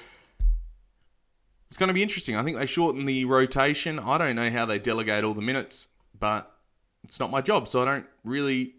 It's 1.68 1.76
going 1.76 1.88
to 1.88 1.94
be 1.94 2.02
interesting. 2.02 2.36
I 2.36 2.42
think 2.42 2.58
they 2.58 2.66
shorten 2.66 3.06
the 3.06 3.24
rotation. 3.24 3.98
I 3.98 4.18
don't 4.18 4.36
know 4.36 4.50
how 4.50 4.66
they 4.66 4.78
delegate 4.78 5.24
all 5.24 5.34
the 5.34 5.42
minutes, 5.42 5.88
but 6.18 6.56
it's 7.02 7.18
not 7.18 7.30
my 7.30 7.40
job, 7.40 7.68
so 7.68 7.82
I 7.82 7.84
don't 7.84 8.06
really 8.24 8.74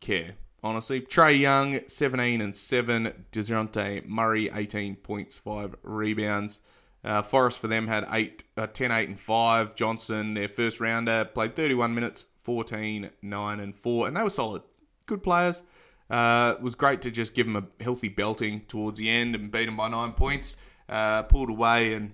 care, 0.00 0.34
honestly. 0.62 1.00
Trae 1.00 1.38
Young, 1.38 1.80
17 1.86 2.40
and 2.40 2.54
7. 2.54 3.24
DeJounte 3.32 4.06
Murray, 4.06 4.50
18 4.52 4.96
points, 4.96 5.36
5 5.36 5.76
rebounds. 5.82 6.60
Uh, 7.04 7.22
Forrest 7.22 7.60
for 7.60 7.68
them 7.68 7.86
had 7.86 8.06
eight, 8.10 8.42
uh, 8.56 8.66
10, 8.66 8.90
8 8.90 9.08
and 9.08 9.20
5. 9.20 9.74
Johnson, 9.74 10.34
their 10.34 10.48
first 10.48 10.80
rounder, 10.80 11.24
played 11.24 11.54
31 11.54 11.94
minutes, 11.94 12.26
14, 12.48 13.10
9 13.20 13.60
and 13.60 13.76
4. 13.76 14.08
And 14.08 14.16
they 14.16 14.22
were 14.22 14.30
solid. 14.30 14.62
Good 15.04 15.22
players. 15.22 15.62
Uh, 16.08 16.54
it 16.56 16.62
was 16.62 16.74
great 16.74 17.02
to 17.02 17.10
just 17.10 17.34
give 17.34 17.44
them 17.44 17.56
a 17.56 17.84
healthy 17.84 18.08
belting 18.08 18.62
towards 18.62 18.98
the 18.98 19.10
end 19.10 19.34
and 19.34 19.52
beat 19.52 19.66
them 19.66 19.76
by 19.76 19.86
nine 19.86 20.12
points. 20.12 20.56
Uh, 20.88 21.24
pulled 21.24 21.50
away 21.50 21.92
and 21.92 22.12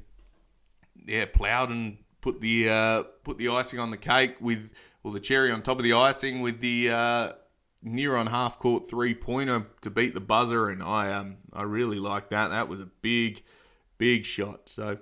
yeah, 1.07 1.27
Plowden 1.27 1.99
put 2.21 2.41
the 2.41 2.69
uh, 2.69 3.03
put 3.23 3.39
the 3.39 3.49
icing 3.49 3.79
on 3.79 3.93
the 3.93 3.97
cake 3.97 4.35
with 4.41 4.71
well, 5.05 5.13
the 5.13 5.21
cherry 5.21 5.53
on 5.53 5.63
top 5.63 5.77
of 5.79 5.85
the 5.85 5.93
icing 5.93 6.41
with 6.41 6.61
the 6.61 6.91
uh, 6.91 7.33
near 7.85 8.17
on 8.17 8.27
half 8.27 8.59
court 8.59 8.91
three 8.91 9.15
pointer 9.15 9.69
to 9.83 9.89
beat 9.91 10.15
the 10.15 10.21
buzzer, 10.21 10.69
and 10.69 10.83
I 10.83 11.13
um 11.13 11.37
I 11.53 11.63
really 11.63 12.01
liked 12.01 12.31
that. 12.31 12.49
That 12.49 12.67
was 12.67 12.81
a 12.81 12.89
big, 13.03 13.45
big 13.99 14.25
shot. 14.25 14.69
So 14.69 14.99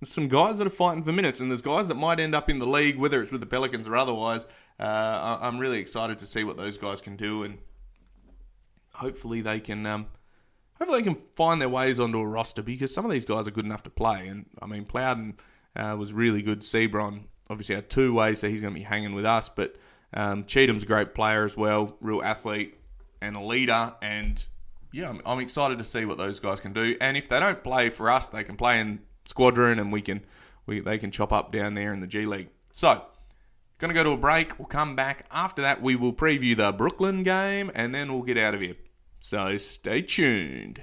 there's 0.00 0.12
some 0.12 0.28
guys 0.28 0.58
that 0.58 0.66
are 0.66 0.70
fighting 0.70 1.02
for 1.02 1.12
minutes, 1.12 1.40
and 1.40 1.50
there's 1.50 1.62
guys 1.62 1.88
that 1.88 1.96
might 1.96 2.20
end 2.20 2.34
up 2.34 2.50
in 2.50 2.58
the 2.58 2.66
league, 2.66 2.98
whether 2.98 3.22
it's 3.22 3.32
with 3.32 3.40
the 3.40 3.46
Pelicans 3.46 3.88
or 3.88 3.96
otherwise. 3.96 4.46
Uh, 4.78 5.38
I'm 5.40 5.58
really 5.58 5.78
excited 5.78 6.18
to 6.18 6.26
see 6.26 6.44
what 6.44 6.56
those 6.56 6.76
guys 6.76 7.00
can 7.00 7.16
do, 7.16 7.42
and 7.42 7.58
hopefully 8.94 9.40
they 9.40 9.60
can. 9.60 9.86
Um, 9.86 10.06
hopefully 10.78 11.00
they 11.00 11.04
can 11.04 11.22
find 11.34 11.60
their 11.60 11.68
ways 11.68 11.98
onto 11.98 12.18
a 12.18 12.26
roster 12.26 12.62
because 12.62 12.92
some 12.92 13.04
of 13.04 13.10
these 13.10 13.24
guys 13.24 13.48
are 13.48 13.52
good 13.52 13.64
enough 13.64 13.82
to 13.84 13.90
play. 13.90 14.28
And 14.28 14.46
I 14.60 14.66
mean, 14.66 14.84
Plowden 14.84 15.36
uh, 15.74 15.96
was 15.98 16.12
really 16.12 16.42
good. 16.42 16.60
Seabron 16.60 17.24
obviously 17.48 17.74
had 17.74 17.88
two 17.88 18.12
ways, 18.12 18.40
so 18.40 18.48
he's 18.48 18.60
going 18.60 18.74
to 18.74 18.78
be 18.78 18.84
hanging 18.84 19.14
with 19.14 19.24
us. 19.24 19.48
But 19.48 19.76
um, 20.12 20.44
Cheatham's 20.44 20.82
a 20.82 20.86
great 20.86 21.14
player 21.14 21.44
as 21.44 21.56
well, 21.56 21.96
real 22.00 22.22
athlete 22.22 22.78
and 23.20 23.36
a 23.36 23.40
leader. 23.40 23.94
And 24.02 24.46
yeah, 24.92 25.10
I'm, 25.10 25.20
I'm, 25.24 25.38
excited 25.38 25.78
to 25.78 25.84
see 25.84 26.04
what 26.04 26.18
those 26.18 26.38
guys 26.38 26.60
can 26.60 26.72
do. 26.72 26.96
And 27.00 27.16
if 27.16 27.28
they 27.28 27.40
don't 27.40 27.62
play 27.62 27.90
for 27.90 28.10
us, 28.10 28.28
they 28.28 28.44
can 28.44 28.56
play 28.56 28.80
in 28.80 29.00
squadron, 29.24 29.78
and 29.78 29.92
we 29.92 30.02
can 30.02 30.24
we 30.66 30.80
they 30.80 30.98
can 30.98 31.10
chop 31.10 31.32
up 31.32 31.52
down 31.52 31.74
there 31.74 31.92
in 31.92 32.00
the 32.00 32.06
G 32.06 32.26
League. 32.26 32.48
So. 32.72 33.06
Going 33.78 33.90
to 33.90 33.94
go 33.94 34.04
to 34.04 34.12
a 34.12 34.16
break. 34.16 34.58
We'll 34.58 34.68
come 34.68 34.96
back. 34.96 35.26
After 35.30 35.60
that, 35.60 35.82
we 35.82 35.96
will 35.96 36.14
preview 36.14 36.56
the 36.56 36.72
Brooklyn 36.72 37.22
game 37.22 37.70
and 37.74 37.94
then 37.94 38.10
we'll 38.12 38.22
get 38.22 38.38
out 38.38 38.54
of 38.54 38.62
here. 38.62 38.76
So 39.20 39.58
stay 39.58 40.00
tuned. 40.00 40.82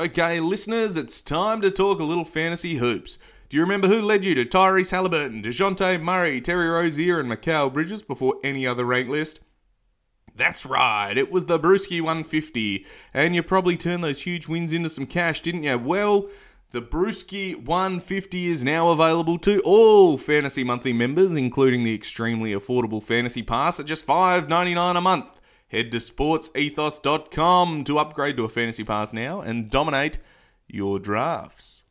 Okay, 0.00 0.40
listeners, 0.40 0.96
it's 0.96 1.20
time 1.20 1.60
to 1.60 1.70
talk 1.70 2.00
a 2.00 2.04
little 2.04 2.24
fantasy 2.24 2.76
hoops. 2.76 3.18
Do 3.50 3.58
you 3.58 3.62
remember 3.62 3.86
who 3.86 4.00
led 4.00 4.24
you 4.24 4.34
to 4.34 4.46
Tyrese 4.46 4.92
Halliburton, 4.92 5.42
DeJounte 5.42 6.00
Murray, 6.00 6.40
Terry 6.40 6.70
Rozier, 6.70 7.20
and 7.20 7.30
Mikal 7.30 7.70
Bridges 7.70 8.02
before 8.02 8.36
any 8.42 8.66
other 8.66 8.86
rank 8.86 9.10
list? 9.10 9.40
That's 10.34 10.64
right, 10.64 11.18
it 11.18 11.30
was 11.30 11.44
the 11.44 11.58
Brewski 11.58 12.00
150. 12.00 12.86
And 13.12 13.34
you 13.34 13.42
probably 13.42 13.76
turned 13.76 14.02
those 14.02 14.22
huge 14.22 14.48
wins 14.48 14.72
into 14.72 14.88
some 14.88 15.04
cash, 15.04 15.42
didn't 15.42 15.64
you? 15.64 15.76
Well, 15.76 16.30
the 16.70 16.80
Brewski 16.80 17.54
150 17.54 18.46
is 18.46 18.64
now 18.64 18.88
available 18.88 19.36
to 19.40 19.60
all 19.66 20.16
Fantasy 20.16 20.64
Monthly 20.64 20.94
members, 20.94 21.32
including 21.32 21.84
the 21.84 21.94
extremely 21.94 22.52
affordable 22.52 23.02
Fantasy 23.02 23.42
Pass 23.42 23.78
at 23.78 23.84
just 23.84 24.06
$5.99 24.06 24.96
a 24.96 25.00
month. 25.02 25.26
Head 25.70 25.92
to 25.92 25.98
sportsethos.com 25.98 27.84
to 27.84 27.98
upgrade 27.98 28.36
to 28.36 28.44
a 28.44 28.48
Fantasy 28.48 28.82
Pass 28.82 29.12
now 29.12 29.40
and 29.40 29.70
dominate 29.70 30.18
your 30.66 30.98
drafts. 30.98 31.84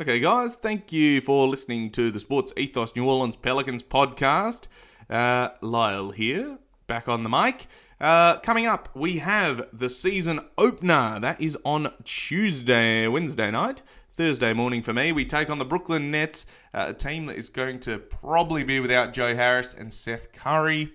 Okay, 0.00 0.20
guys, 0.20 0.54
thank 0.54 0.92
you 0.92 1.20
for 1.20 1.48
listening 1.48 1.90
to 1.90 2.10
the 2.12 2.20
Sports 2.20 2.52
Ethos 2.56 2.94
New 2.94 3.08
Orleans 3.08 3.36
Pelicans 3.36 3.82
podcast. 3.82 4.66
Uh, 5.10 5.48
Lyle 5.60 6.12
here, 6.12 6.58
back 6.86 7.08
on 7.08 7.24
the 7.24 7.28
mic. 7.28 7.66
Uh, 8.00 8.38
coming 8.38 8.66
up, 8.66 8.88
we 8.94 9.18
have 9.18 9.68
the 9.72 9.88
season 9.88 10.40
opener. 10.56 11.18
That 11.20 11.40
is 11.40 11.58
on 11.64 11.92
Tuesday, 12.04 13.08
Wednesday 13.08 13.50
night. 13.50 13.82
Thursday 14.14 14.52
morning 14.52 14.82
for 14.82 14.92
me, 14.92 15.10
we 15.10 15.24
take 15.24 15.48
on 15.48 15.58
the 15.58 15.64
Brooklyn 15.64 16.10
Nets, 16.10 16.44
uh, 16.74 16.86
a 16.88 16.92
team 16.92 17.24
that 17.26 17.36
is 17.36 17.48
going 17.48 17.80
to 17.80 17.98
probably 17.98 18.62
be 18.62 18.78
without 18.78 19.14
Joe 19.14 19.34
Harris 19.34 19.72
and 19.72 19.92
Seth 19.92 20.32
Curry. 20.32 20.92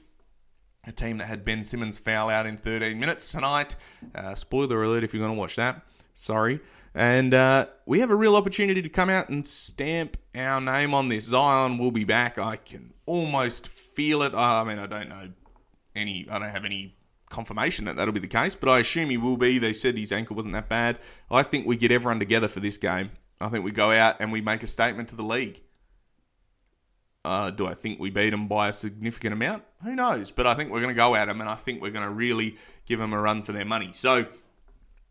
A 0.86 0.92
team 0.92 1.18
that 1.18 1.26
had 1.26 1.44
Ben 1.44 1.66
Simmons 1.66 1.98
foul 1.98 2.30
out 2.30 2.46
in 2.46 2.58
13 2.58 3.00
minutes 3.00 3.32
tonight. 3.32 3.76
Uh, 4.14 4.36
spoiler 4.36 4.84
alert 4.84 5.04
if 5.04 5.14
you're 5.16 5.24
going 5.24 5.34
to 5.34 5.40
watch 5.40 5.56
that. 5.56 5.82
Sorry. 6.14 6.60
And 6.94 7.34
uh, 7.34 7.66
we 7.88 8.02
have 8.02 8.12
a 8.12 8.16
real 8.16 8.36
opportunity 8.36 8.84
to 8.84 8.90
come 8.90 9.10
out 9.10 9.30
and 9.30 9.48
stamp 9.48 10.18
our 10.36 10.62
name 10.62 10.94
on 10.94 11.10
this. 11.10 11.26
Zion 11.26 11.80
will 11.80 11.92
be 11.92 12.04
back. 12.04 12.38
I 12.38 12.58
can 12.58 12.94
almost 13.08 13.68
feel 13.68 14.22
it. 14.22 14.36
I 14.36 14.64
mean, 14.64 14.78
I 14.78 14.86
don't 14.86 15.10
know 15.10 15.30
any, 15.96 16.28
I 16.30 16.38
don't 16.38 16.50
have 16.50 16.66
any 16.66 16.97
confirmation 17.30 17.86
that 17.86 17.96
that'll 17.96 18.14
be 18.14 18.20
the 18.20 18.28
case, 18.28 18.56
but 18.56 18.70
I 18.70 18.80
assume 18.80 19.10
he 19.10 19.18
will 19.18 19.38
be. 19.38 19.58
They 19.58 19.74
said 19.74 19.98
his 19.98 20.12
ankle 20.12 20.36
wasn't 20.36 20.54
that 20.54 20.70
bad. 20.70 20.98
I 21.30 21.44
think 21.44 21.66
we 21.66 21.78
get 21.78 21.92
everyone 21.92 22.20
together 22.20 22.48
for 22.48 22.60
this 22.60 22.78
game. 22.78 23.12
I 23.40 23.50
think 23.50 23.64
we 23.64 23.72
go 23.72 23.92
out 23.92 24.16
and 24.20 24.32
we 24.32 24.42
make 24.42 24.64
a 24.64 24.68
statement 24.68 25.10
to 25.10 25.16
the 25.16 25.24
league. 25.24 25.62
Uh, 27.24 27.52
do 27.52 27.68
I 27.68 27.74
think 27.74 28.00
we 28.00 28.10
beat 28.10 28.30
them 28.30 28.48
by 28.48 28.70
a 28.70 28.74
significant 28.74 29.34
amount? 29.34 29.64
Who 29.84 29.96
knows? 29.96 30.32
But 30.32 30.48
I 30.48 30.54
think 30.54 30.72
we're 30.72 30.80
going 30.80 30.94
to 30.94 30.98
go 30.98 31.14
at 31.14 31.26
them, 31.26 31.42
and 31.42 31.50
I 31.50 31.56
think 31.56 31.82
we're 31.82 31.92
going 31.92 32.06
to 32.06 32.12
really 32.12 32.58
give 32.86 33.00
them 33.00 33.12
a 33.12 33.20
run 33.20 33.44
for 33.44 33.52
their 33.52 33.66
money. 33.66 33.90
So, 33.94 34.28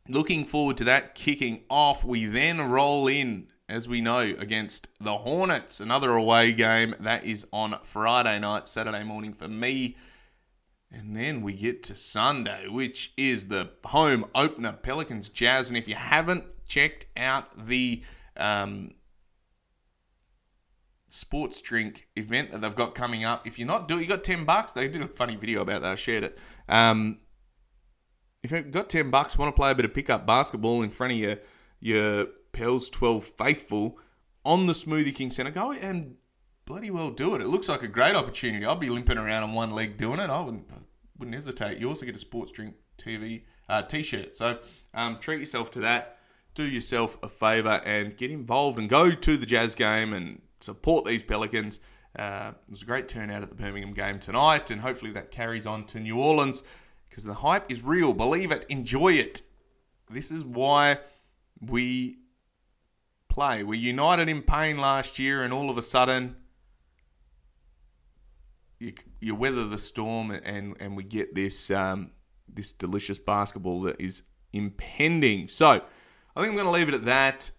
looking 0.09 0.47
forward 0.47 0.79
to 0.79 0.85
that 0.85 1.15
kicking 1.15 1.65
off. 1.69 2.05
We 2.05 2.25
then 2.25 2.71
roll 2.71 3.07
in, 3.07 3.49
as 3.69 3.87
we 3.87 4.01
know, 4.01 4.21
against 4.21 4.89
the 4.99 5.19
Hornets, 5.19 5.79
another 5.79 6.13
away 6.13 6.55
game. 6.55 6.95
That 6.99 7.25
is 7.25 7.47
on 7.53 7.79
Friday 7.83 8.39
night, 8.39 8.67
Saturday 8.67 9.05
morning 9.05 9.35
for 9.35 9.49
me. 9.49 9.97
And 10.91 11.17
then 11.17 11.43
we 11.43 11.53
get 11.53 11.83
to 11.85 11.95
Sunday, 11.95 12.69
which 12.69 13.13
is 13.17 13.49
the 13.49 13.71
home 13.87 14.27
opener, 14.35 14.73
Pelicans 14.73 15.29
Jazz. 15.29 15.69
And 15.69 15.77
if 15.77 15.89
you 15.89 15.97
haven't 15.97 16.45
checked 16.67 17.07
out 17.17 17.67
the 17.67 18.03
um, 18.37 18.95
sports 21.09 21.61
drink 21.61 22.09
event 22.17 22.53
that 22.53 22.61
they've 22.61 22.75
got 22.75 22.95
coming 22.95 23.25
up, 23.25 23.47
if 23.47 23.59
you're 23.59 23.67
not 23.69 23.89
doing, 23.89 24.03
you 24.03 24.09
got 24.09 24.25
ten 24.25 24.45
bucks. 24.45 24.73
They 24.73 24.89
did 24.89 25.03
a 25.03 25.09
funny 25.09 25.37
video 25.37 25.61
about 25.61 25.83
that. 25.83 25.93
I 25.93 25.97
shared 25.97 26.25
it. 26.25 26.39
Um, 26.69 27.19
if 28.43 28.53
you've 28.53 28.71
got 28.71 28.89
ten 28.89 29.11
bucks, 29.11 29.37
want 29.37 29.55
to 29.55 29.59
play 29.59 29.73
a 29.73 29.75
bit 29.75 29.85
of 29.85 29.93
pickup 29.93 30.25
basketball 30.25 30.83
in 30.83 30.91
front 30.91 31.13
of 31.13 31.19
your 31.19 31.37
your 31.81 32.27
Pels 32.53 32.89
twelve 32.89 33.25
faithful 33.25 33.99
on 34.45 34.67
the 34.67 34.73
Smoothie 34.73 35.15
King 35.15 35.31
Centre, 35.31 35.51
go 35.51 35.73
and 35.73 36.15
bloody 36.67 36.91
well 36.91 37.11
do 37.11 37.35
it. 37.35 37.41
It 37.41 37.47
looks 37.47 37.69
like 37.69 37.83
a 37.83 37.89
great 37.89 38.15
opportunity. 38.15 38.67
I'd 38.67 38.81
be 38.81 38.91
limping 38.91 39.17
around 39.17 39.45
on 39.45 39.55
one 39.55 39.71
leg 39.71 39.97
doing 39.97 40.21
it. 40.21 40.29
I 40.29 40.41
wouldn't 40.41 40.67
wouldn't 41.17 41.35
hesitate. 41.35 41.79
You 41.79 41.89
also 41.89 42.05
get 42.05 42.15
a 42.15 42.19
sports 42.19 42.53
drink 42.53 42.75
TV 42.99 43.45
uh, 43.69 43.83
t-shirt. 43.83 44.37
So 44.37 44.59
um, 44.93 45.19
treat 45.19 45.41
yourself 45.41 45.71
to 45.73 45.81
that. 45.81 46.19
Do 46.55 46.65
yourself 46.65 47.17
a 47.23 47.29
favour 47.29 47.81
and 47.87 48.17
get 48.17 48.31
involved 48.31 48.79
and 48.79 48.89
go 48.89 49.13
to 49.13 49.37
the 49.37 49.47
Jazz 49.47 49.75
game 49.75 50.13
and 50.13 50.43
support 50.61 51.07
these 51.07 51.23
Pelicans. 51.23 51.81
Uh, 52.19 52.53
it 52.67 52.71
was 52.71 52.83
a 52.83 52.87
great 52.87 53.09
turnout 53.09 53.43
at 53.43 53.49
the 53.49 53.55
Birmingham 53.55 53.93
game 53.93 54.19
tonight, 54.19 54.71
and 54.71 54.81
hopefully 54.81 55.13
that 55.13 55.31
carries 55.31 55.67
on 55.67 55.85
to 55.85 56.01
New 56.01 56.19
Orleans 56.19 56.63
because 57.09 57.25
the 57.25 57.35
hype 57.35 57.71
is 57.71 57.83
real. 57.83 58.13
Believe 58.13 58.51
it, 58.51 58.65
enjoy 58.69 59.13
it. 59.13 59.43
This 60.11 60.31
is 60.31 60.45
why 60.45 60.99
we 61.61 62.19
play. 63.29 63.63
We 63.63 63.79
united 63.79 64.29
in 64.29 64.43
pain 64.43 64.79
last 64.79 65.19
year, 65.19 65.43
and 65.43 65.53
all 65.53 65.69
of 65.69 65.77
a 65.77 65.83
sudden 65.83 66.37
you, 68.79 68.93
you 69.21 69.35
weather 69.35 69.67
the 69.67 69.79
storm 69.79 70.31
and 70.31 70.77
and 70.79 70.97
we 70.97 71.05
get 71.05 71.35
this 71.35 71.71
um, 71.71 72.11
this 72.53 72.73
delicious 72.73 73.19
basketball 73.19 73.83
that 73.83 74.01
is 74.01 74.23
impending. 74.53 75.49
So 75.49 75.67
I 75.69 76.41
think 76.41 76.51
I'm 76.51 76.55
going 76.55 76.67
to 76.67 76.71
leave 76.71 76.89
it 76.89 76.95
at 76.95 77.05
that. 77.05 77.51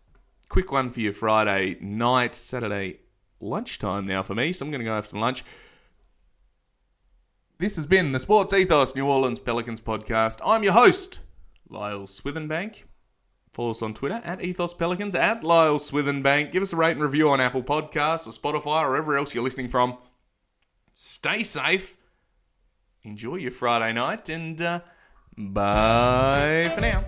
Quick 0.50 0.72
one 0.72 0.92
for 0.92 1.00
you 1.00 1.12
Friday 1.12 1.78
night, 1.82 2.36
Saturday 2.36 3.00
lunchtime 3.40 4.08
now 4.08 4.24
for 4.24 4.36
me. 4.36 4.52
So 4.54 4.66
I'm 4.66 4.72
going 4.72 4.80
to 4.80 4.86
go 4.86 4.96
have 4.96 5.08
some 5.08 5.20
lunch. 5.20 5.44
This 7.60 7.76
has 7.76 7.88
been 7.88 8.12
the 8.12 8.20
Sports 8.20 8.54
Ethos 8.54 8.96
New 8.96 9.08
Orleans 9.08 9.40
Pelicans 9.40 9.82
podcast. 9.82 10.40
I'm 10.46 10.64
your 10.64 10.74
host, 10.74 11.20
Lyle 11.68 12.06
Swithenbank. 12.06 12.84
Follow 13.52 13.72
us 13.72 13.82
on 13.82 13.96
Twitter 13.96 14.22
at 14.24 14.44
Ethos 14.44 14.76
Pelicans, 14.76 15.16
at 15.16 15.44
Lyle 15.44 15.80
Swithenbank. 15.80 16.52
Give 16.52 16.62
us 16.62 16.72
a 16.72 16.76
rate 16.76 16.92
and 16.92 17.02
review 17.02 17.28
on 17.30 17.42
Apple 17.42 17.64
Podcasts 17.64 18.28
or 18.28 18.32
Spotify 18.32 18.84
or 18.84 18.92
wherever 18.92 19.18
else 19.18 19.34
you're 19.34 19.44
listening 19.44 19.70
from. 19.70 19.98
Stay 21.00 21.44
safe. 21.44 21.96
Enjoy 23.04 23.36
your 23.36 23.52
Friday 23.52 23.94
night 23.94 24.30
and 24.30 24.60
uh, 24.60 24.80
bye 25.38 26.72
for 26.74 26.82
now. 26.82 27.06